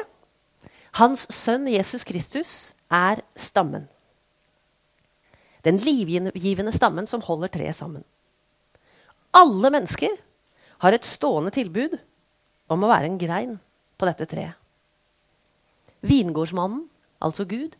Hans 0.96 1.26
sønn 1.32 1.68
Jesus 1.68 2.04
Kristus 2.08 2.72
er 2.92 3.22
stammen. 3.36 3.86
Den 5.64 5.78
livgivende 5.82 6.72
stammen 6.74 7.08
som 7.10 7.24
holder 7.26 7.52
treet 7.52 7.76
sammen. 7.76 8.04
Alle 9.36 9.70
mennesker 9.70 10.12
har 10.84 10.94
et 10.94 11.06
stående 11.08 11.52
tilbud 11.54 11.96
om 12.72 12.84
å 12.84 12.90
være 12.90 13.10
en 13.10 13.18
grein 13.20 13.56
på 13.96 14.08
dette 14.08 14.28
treet. 14.30 14.54
Vingårdsmannen, 16.06 16.84
altså 17.22 17.46
Gud, 17.48 17.76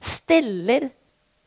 steller 0.00 0.90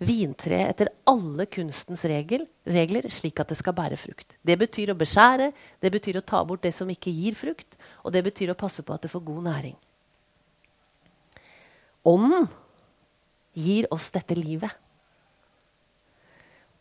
vintreet 0.04 0.74
etter 0.74 0.92
alle 1.10 1.46
kunstens 1.52 2.04
regel, 2.10 2.46
regler, 2.68 3.08
slik 3.14 3.40
at 3.42 3.52
det 3.52 3.58
skal 3.60 3.76
bære 3.78 3.98
frukt. 4.00 4.36
Det 4.44 4.58
betyr 4.60 4.92
å 4.94 5.00
beskjære, 5.00 5.52
det 5.82 5.92
betyr 5.94 6.20
å 6.20 6.26
ta 6.26 6.44
bort 6.48 6.64
det 6.66 6.74
som 6.76 6.90
ikke 6.92 7.14
gir 7.14 7.38
frukt, 7.40 7.78
og 8.04 8.14
det 8.16 8.24
betyr 8.26 8.54
å 8.54 8.60
passe 8.60 8.84
på 8.84 8.96
at 8.96 9.06
det 9.06 9.12
får 9.14 9.26
god 9.26 9.44
næring. 9.48 9.76
Ånden 12.10 12.50
gir 13.56 13.88
oss 13.94 14.10
dette 14.12 14.36
livet. 14.36 14.72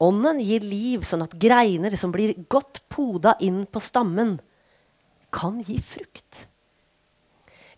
Ånden 0.03 0.41
gir 0.43 0.65
liv, 0.67 1.05
sånn 1.07 1.23
at 1.23 1.37
greiner 1.39 1.95
som 1.99 2.11
blir 2.15 2.35
godt 2.51 2.83
poda 2.91 3.37
inn 3.45 3.63
på 3.71 3.83
stammen, 3.85 4.41
kan 5.33 5.61
gi 5.65 5.79
frukt. 5.79 6.49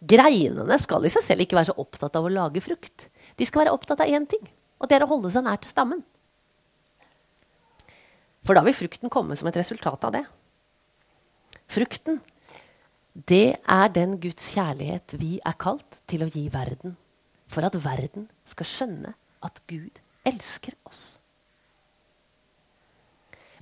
Greinene 0.05 0.77
skal 0.83 1.07
i 1.07 1.13
seg 1.13 1.25
selv 1.25 1.45
ikke 1.45 1.57
være 1.57 1.71
så 1.71 1.79
opptatt 1.81 2.17
av 2.19 2.27
å 2.27 2.33
lage 2.33 2.63
frukt. 2.65 3.09
De 3.39 3.47
skal 3.49 3.65
være 3.65 3.75
opptatt 3.77 4.03
av 4.05 4.11
én 4.11 4.27
ting, 4.29 4.43
og 4.81 4.91
det 4.91 4.99
er 4.99 5.07
å 5.07 5.11
holde 5.11 5.31
seg 5.33 5.47
nær 5.47 5.61
til 5.63 5.73
stammen. 5.73 6.03
For 8.45 8.57
da 8.57 8.65
vil 8.67 8.77
frukten 8.77 9.13
komme 9.13 9.39
som 9.41 9.49
et 9.49 9.57
resultat 9.57 10.05
av 10.05 10.13
det. 10.19 10.25
Frukten, 11.73 12.21
det 13.15 13.57
er 13.57 13.93
den 13.95 14.19
Guds 14.21 14.51
kjærlighet 14.53 15.17
vi 15.17 15.39
er 15.41 15.57
kalt 15.57 16.03
til 16.11 16.27
å 16.27 16.31
gi 16.31 16.49
verden. 16.53 16.99
For 17.49 17.65
at 17.65 17.77
verden 17.81 18.29
skal 18.49 18.69
skjønne 18.69 19.15
at 19.45 19.61
Gud 19.71 20.03
elsker 20.29 20.77
oss. 20.89 21.15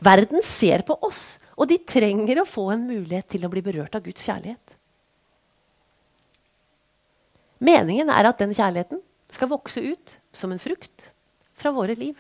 Verden 0.03 0.43
ser 0.43 0.83
på 0.87 0.97
oss, 1.07 1.37
og 1.55 1.69
de 1.71 1.79
trenger 1.87 2.41
å 2.43 2.49
få 2.49 2.73
en 2.75 2.89
mulighet 2.89 3.29
til 3.37 3.45
å 3.47 3.51
bli 3.53 3.63
berørt 3.63 3.95
av 3.95 4.03
Guds 4.03 4.25
kjærlighet. 4.27 4.79
Meningen 7.63 8.11
er 8.11 8.27
at 8.27 8.41
den 8.43 8.55
kjærligheten 8.57 9.01
skal 9.33 9.51
vokse 9.53 9.83
ut 9.85 10.17
som 10.35 10.53
en 10.53 10.61
frukt 10.63 11.09
fra 11.59 11.71
våre 11.75 11.95
liv. 11.99 12.17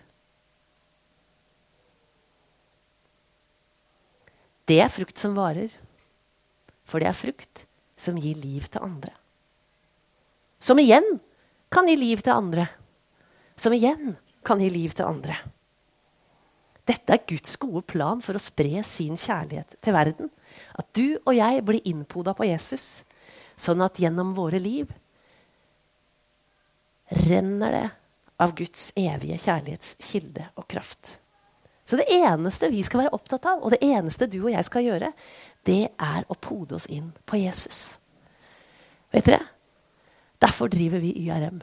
Det 4.70 4.78
er 4.80 4.92
frukt 4.92 5.18
som 5.18 5.34
varer, 5.34 5.72
for 6.86 7.02
det 7.02 7.10
er 7.10 7.18
frukt 7.18 7.64
som 7.98 8.18
gir 8.20 8.38
liv 8.38 8.68
til 8.70 8.84
andre. 8.86 9.10
Som 10.62 10.78
igjen 10.78 11.18
kan 11.72 11.88
gi 11.90 11.96
liv 11.98 12.22
til 12.22 12.36
andre. 12.36 12.68
Som 13.58 13.74
igjen 13.74 14.14
kan 14.46 14.62
gi 14.62 14.70
liv 14.70 14.94
til 14.94 15.08
andre. 15.08 15.34
Dette 16.86 17.14
er 17.14 17.26
Guds 17.26 17.58
gode 17.62 17.82
plan 17.86 18.22
for 18.22 18.38
å 18.38 18.42
spre 18.42 18.82
sin 18.86 19.18
kjærlighet 19.18 19.76
til 19.82 19.94
verden. 19.94 20.30
At 20.78 20.88
du 20.94 21.18
og 21.24 21.34
jeg 21.34 21.62
blir 21.66 21.82
innpoda 21.88 22.34
på 22.38 22.46
Jesus, 22.46 23.02
sånn 23.58 23.82
at 23.82 23.98
gjennom 24.02 24.34
våre 24.38 24.62
liv 24.62 24.90
renner 27.28 27.74
det 27.74 27.88
av 28.42 28.54
Guds 28.58 28.90
evige 28.98 29.38
kjærlighetskilde 29.42 30.48
og 30.58 30.66
kraft. 30.70 31.16
Så 31.84 31.98
det 31.98 32.08
eneste 32.14 32.70
vi 32.72 32.82
skal 32.86 33.04
være 33.04 33.14
opptatt 33.16 33.46
av, 33.50 33.62
og 33.62 33.74
det 33.74 33.82
eneste 33.84 34.28
du 34.30 34.38
og 34.44 34.52
jeg 34.54 34.66
skal 34.68 34.86
gjøre, 34.86 35.10
det 35.66 35.82
er 35.90 36.24
å 36.30 36.38
pode 36.38 36.78
oss 36.78 36.88
inn 36.90 37.10
på 37.28 37.42
Jesus. 37.42 37.98
Vet 39.12 39.28
dere? 39.28 39.44
Derfor 40.42 40.70
driver 40.72 41.02
vi 41.02 41.12
YRM. 41.26 41.60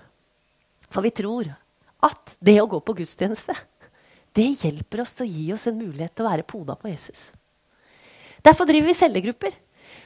For 0.89 1.03
vi 1.05 1.11
tror 1.15 1.49
at 2.05 2.35
det 2.39 2.59
å 2.61 2.69
gå 2.69 2.79
på 2.83 2.95
gudstjeneste 3.01 3.55
det 4.37 4.45
hjelper 4.61 5.03
oss 5.03 5.15
til 5.17 5.25
å 5.25 5.31
gi 5.33 5.47
oss 5.55 5.65
en 5.69 5.79
mulighet 5.79 6.13
til 6.15 6.25
å 6.25 6.29
være 6.29 6.47
poda 6.47 6.75
på 6.79 6.91
Jesus. 6.91 7.31
Derfor 8.45 8.69
driver 8.69 8.91
vi 8.91 8.97
cellegrupper. 8.97 9.55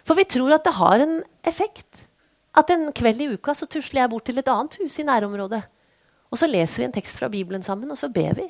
For 0.07 0.17
vi 0.17 0.25
tror 0.27 0.55
at 0.55 0.65
det 0.65 0.75
har 0.79 1.03
en 1.03 1.19
effekt. 1.45 2.07
At 2.53 2.69
en 2.69 2.91
kveld 2.93 3.21
i 3.23 3.29
uka 3.33 3.55
så 3.57 3.67
tusler 3.69 4.03
jeg 4.03 4.11
bort 4.11 4.27
til 4.29 4.37
et 4.37 4.49
annet 4.51 4.75
hus 4.81 4.99
i 5.01 5.05
nærområdet. 5.07 5.63
Og 6.33 6.39
så 6.41 6.49
leser 6.49 6.83
vi 6.83 6.89
en 6.89 6.95
tekst 6.95 7.17
fra 7.19 7.29
Bibelen 7.29 7.63
sammen, 7.65 7.89
og 7.93 7.97
så 7.97 8.09
ber 8.13 8.37
vi. 8.37 8.47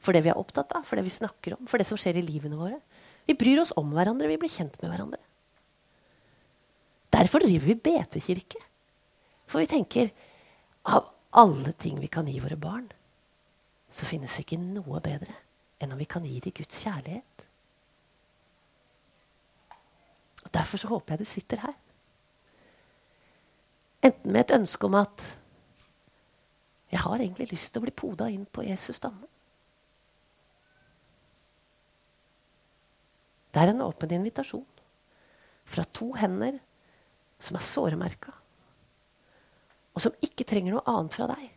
For 0.00 0.16
det 0.16 0.24
vi 0.24 0.32
er 0.32 0.40
opptatt 0.40 0.72
av, 0.76 0.84
for 0.88 0.96
det 0.96 1.04
vi 1.04 1.12
snakker 1.12 1.56
om, 1.58 1.66
for 1.68 1.80
det 1.80 1.88
som 1.88 1.98
skjer 2.00 2.20
i 2.20 2.24
livene 2.24 2.56
våre. 2.56 2.78
Vi 3.28 3.36
bryr 3.36 3.60
oss 3.62 3.74
om 3.76 3.92
hverandre, 3.92 4.28
vi 4.28 4.38
blir 4.40 4.52
kjent 4.52 4.76
med 4.80 4.92
hverandre. 4.92 5.20
Derfor 7.12 7.42
driver 7.44 7.66
vi 7.68 7.76
betekirke. 7.90 8.62
For 9.50 9.60
vi 9.60 9.68
tenker 9.68 10.12
av 10.88 11.10
alle 11.36 11.74
ting 11.78 11.98
vi 12.00 12.08
kan 12.12 12.28
gi 12.28 12.38
våre 12.40 12.56
barn, 12.60 12.88
så 13.90 14.06
finnes 14.06 14.38
ikke 14.40 14.58
noe 14.60 15.02
bedre 15.02 15.34
enn 15.80 15.92
om 15.94 15.98
vi 15.98 16.08
kan 16.08 16.24
gi 16.26 16.38
dem 16.42 16.54
Guds 16.54 16.80
kjærlighet. 16.84 17.44
Og 20.44 20.50
Derfor 20.54 20.80
så 20.80 20.90
håper 20.90 21.14
jeg 21.14 21.24
du 21.24 21.30
sitter 21.30 21.64
her. 21.64 21.76
Enten 24.02 24.32
med 24.32 24.40
et 24.40 24.54
ønske 24.56 24.88
om 24.88 24.96
at 25.00 25.26
jeg 26.90 27.02
har 27.04 27.20
egentlig 27.20 27.50
lyst 27.52 27.70
til 27.72 27.82
å 27.82 27.84
bli 27.84 27.94
poda 27.94 28.26
inn 28.32 28.46
på 28.48 28.64
Jesus 28.66 28.98
stamme. 28.98 29.28
Det 33.50 33.62
er 33.62 33.72
en 33.72 33.82
åpen 33.82 34.12
invitasjon 34.14 34.66
fra 35.70 35.84
to 35.94 36.12
hender 36.18 36.58
som 37.40 37.56
er 37.58 37.64
såremerka, 37.64 38.32
og 39.94 40.02
som 40.02 40.16
ikke 40.22 40.46
trenger 40.46 40.76
noe 40.76 40.86
annet 40.90 41.14
fra 41.14 41.26
deg 41.30 41.48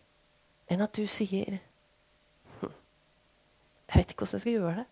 enn 0.74 0.84
at 0.86 0.96
du 0.96 1.06
sier 1.10 1.60
jeg 3.94 4.00
vet 4.00 4.14
ikke 4.14 4.24
hvordan 4.24 4.40
jeg 4.40 4.42
skal 4.42 4.56
gjøre 4.56 4.76
det. 4.80 4.86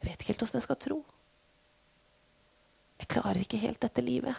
Jeg 0.00 0.06
vet 0.06 0.20
ikke 0.20 0.30
helt 0.30 0.42
hvordan 0.44 0.60
jeg 0.60 0.66
skal 0.66 0.76
tro. 0.84 0.98
Jeg 3.00 3.08
klarer 3.10 3.40
ikke 3.42 3.58
helt 3.58 3.80
dette 3.82 4.04
livet. 4.04 4.36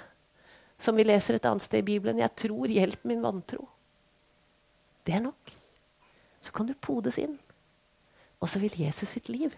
Som 0.81 0.97
vi 0.97 1.05
leser 1.05 1.37
et 1.37 1.45
annet 1.45 1.63
sted 1.65 1.83
i 1.83 1.89
Bibelen. 1.93 2.21
Jeg 2.21 2.33
tror, 2.37 2.71
hjelp 2.71 3.03
min 3.09 3.21
vantro. 3.23 3.67
Det 5.05 5.13
er 5.17 5.23
nok. 5.23 5.53
Så 6.41 6.53
kan 6.55 6.69
du 6.69 6.73
podes 6.73 7.19
inn. 7.21 7.37
Og 8.41 8.49
så 8.49 8.61
vil 8.61 8.79
Jesus 8.81 9.13
sitt 9.13 9.29
liv 9.29 9.53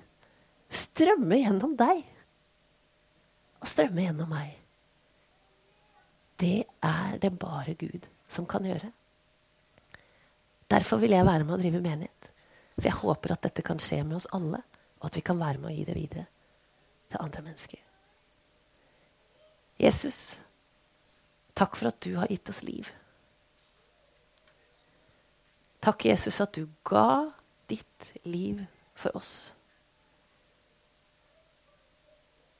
strømme 0.74 1.38
gjennom 1.40 1.78
deg. 1.80 2.04
Og 3.62 3.70
strømme 3.72 4.04
gjennom 4.04 4.32
meg. 4.34 4.58
Det 6.40 6.66
er 6.84 7.18
det 7.22 7.32
bare 7.40 7.78
Gud 7.80 8.10
som 8.28 8.48
kan 8.50 8.66
gjøre. 8.68 8.90
Derfor 10.74 11.00
vil 11.00 11.14
jeg 11.14 11.28
være 11.28 11.46
med 11.46 11.56
å 11.56 11.62
drive 11.62 11.80
menighet. 11.84 12.30
For 12.76 12.90
jeg 12.90 13.00
håper 13.04 13.36
at 13.36 13.44
dette 13.46 13.64
kan 13.66 13.80
skje 13.80 14.02
med 14.04 14.18
oss 14.18 14.30
alle, 14.34 14.60
og 15.00 15.10
at 15.10 15.18
vi 15.20 15.24
kan 15.26 15.40
være 15.40 15.62
med 15.62 15.70
å 15.70 15.76
gi 15.76 15.84
det 15.86 15.96
videre 15.98 16.26
til 17.12 17.22
andre 17.22 17.44
mennesker. 17.46 17.82
Jesus, 19.84 20.18
takk 21.54 21.78
for 21.78 21.92
at 21.92 22.00
du 22.04 22.16
har 22.18 22.32
gitt 22.32 22.50
oss 22.50 22.64
liv. 22.66 22.90
Takk, 25.84 26.06
Jesus, 26.08 26.40
at 26.42 26.56
du 26.56 26.68
ga 26.88 27.32
ditt 27.68 28.14
liv 28.24 28.62
for 28.96 29.16
oss. 29.20 29.34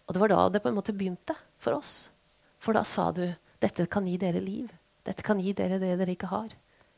Og 0.04 0.16
det 0.16 0.22
var 0.22 0.34
da 0.34 0.42
det 0.52 0.62
på 0.64 0.70
en 0.70 0.76
måte 0.76 0.96
begynte 0.96 1.36
for 1.62 1.78
oss. 1.78 2.10
For 2.60 2.76
da 2.76 2.84
sa 2.88 3.12
du 3.16 3.26
dette 3.64 3.88
kan 3.88 4.08
gi 4.08 4.18
dere 4.20 4.44
liv. 4.44 4.68
Dette 5.04 5.24
kan 5.24 5.40
gi 5.40 5.54
dere 5.56 5.80
det 5.80 5.96
dere 6.00 6.16
ikke 6.16 6.32
har. 6.32 6.52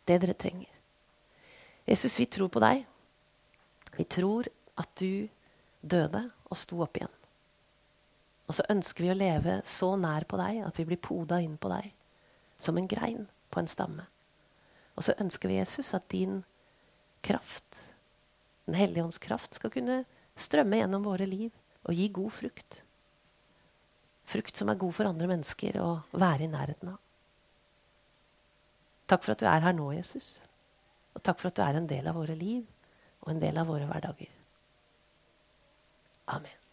Det 0.06 0.18
dere 0.22 0.34
trenger. 0.38 0.72
Jesus, 1.86 2.18
vi 2.18 2.26
tror 2.26 2.50
på 2.50 2.62
deg. 2.64 2.82
Vi 3.96 4.06
tror 4.10 4.50
at 4.82 4.90
du 4.98 5.28
døde 5.86 6.24
og 6.50 6.58
sto 6.58 6.82
opp 6.82 6.98
igjen. 6.98 7.14
Og 8.46 8.58
så 8.58 8.66
ønsker 8.70 9.06
vi 9.06 9.12
å 9.14 9.18
leve 9.18 9.60
så 9.66 9.96
nær 9.98 10.28
på 10.30 10.38
deg 10.40 10.62
at 10.68 10.78
vi 10.78 10.86
blir 10.90 11.02
poda 11.02 11.40
inn 11.42 11.58
på 11.58 11.72
deg 11.72 11.92
som 12.62 12.78
en 12.78 12.88
grein 12.88 13.26
på 13.50 13.62
en 13.62 13.70
stamme. 13.70 14.06
Og 14.96 15.08
så 15.08 15.16
ønsker 15.20 15.52
vi, 15.52 15.60
Jesus, 15.60 15.94
at 15.94 16.08
din 16.14 16.44
kraft, 17.26 17.92
Den 18.66 18.74
hellige 18.74 19.04
ånds 19.04 19.20
kraft, 19.22 19.54
skal 19.54 19.70
kunne 19.70 20.00
strømme 20.34 20.80
gjennom 20.80 21.04
våre 21.06 21.28
liv 21.30 21.52
og 21.86 21.94
gi 21.94 22.08
god 22.10 22.32
frukt. 22.34 22.80
Frukt 24.26 24.58
som 24.58 24.72
er 24.74 24.80
god 24.82 24.96
for 24.98 25.06
andre 25.06 25.30
mennesker 25.30 25.78
å 25.84 25.90
være 26.18 26.48
i 26.48 26.50
nærheten 26.50 26.90
av. 26.96 26.98
Takk 29.06 29.22
for 29.22 29.36
at 29.36 29.44
du 29.44 29.46
er 29.46 29.62
her 29.68 29.78
nå, 29.78 29.92
Jesus. 29.94 30.40
Og 31.14 31.22
takk 31.22 31.38
for 31.44 31.52
at 31.52 31.60
du 31.60 31.62
er 31.62 31.78
en 31.78 31.90
del 31.94 32.10
av 32.10 32.18
våre 32.18 32.34
liv 32.34 32.66
og 33.22 33.36
en 33.36 33.46
del 33.46 33.62
av 33.62 33.70
våre 33.70 33.86
hverdager. 33.86 34.34
Amen. 36.34 36.65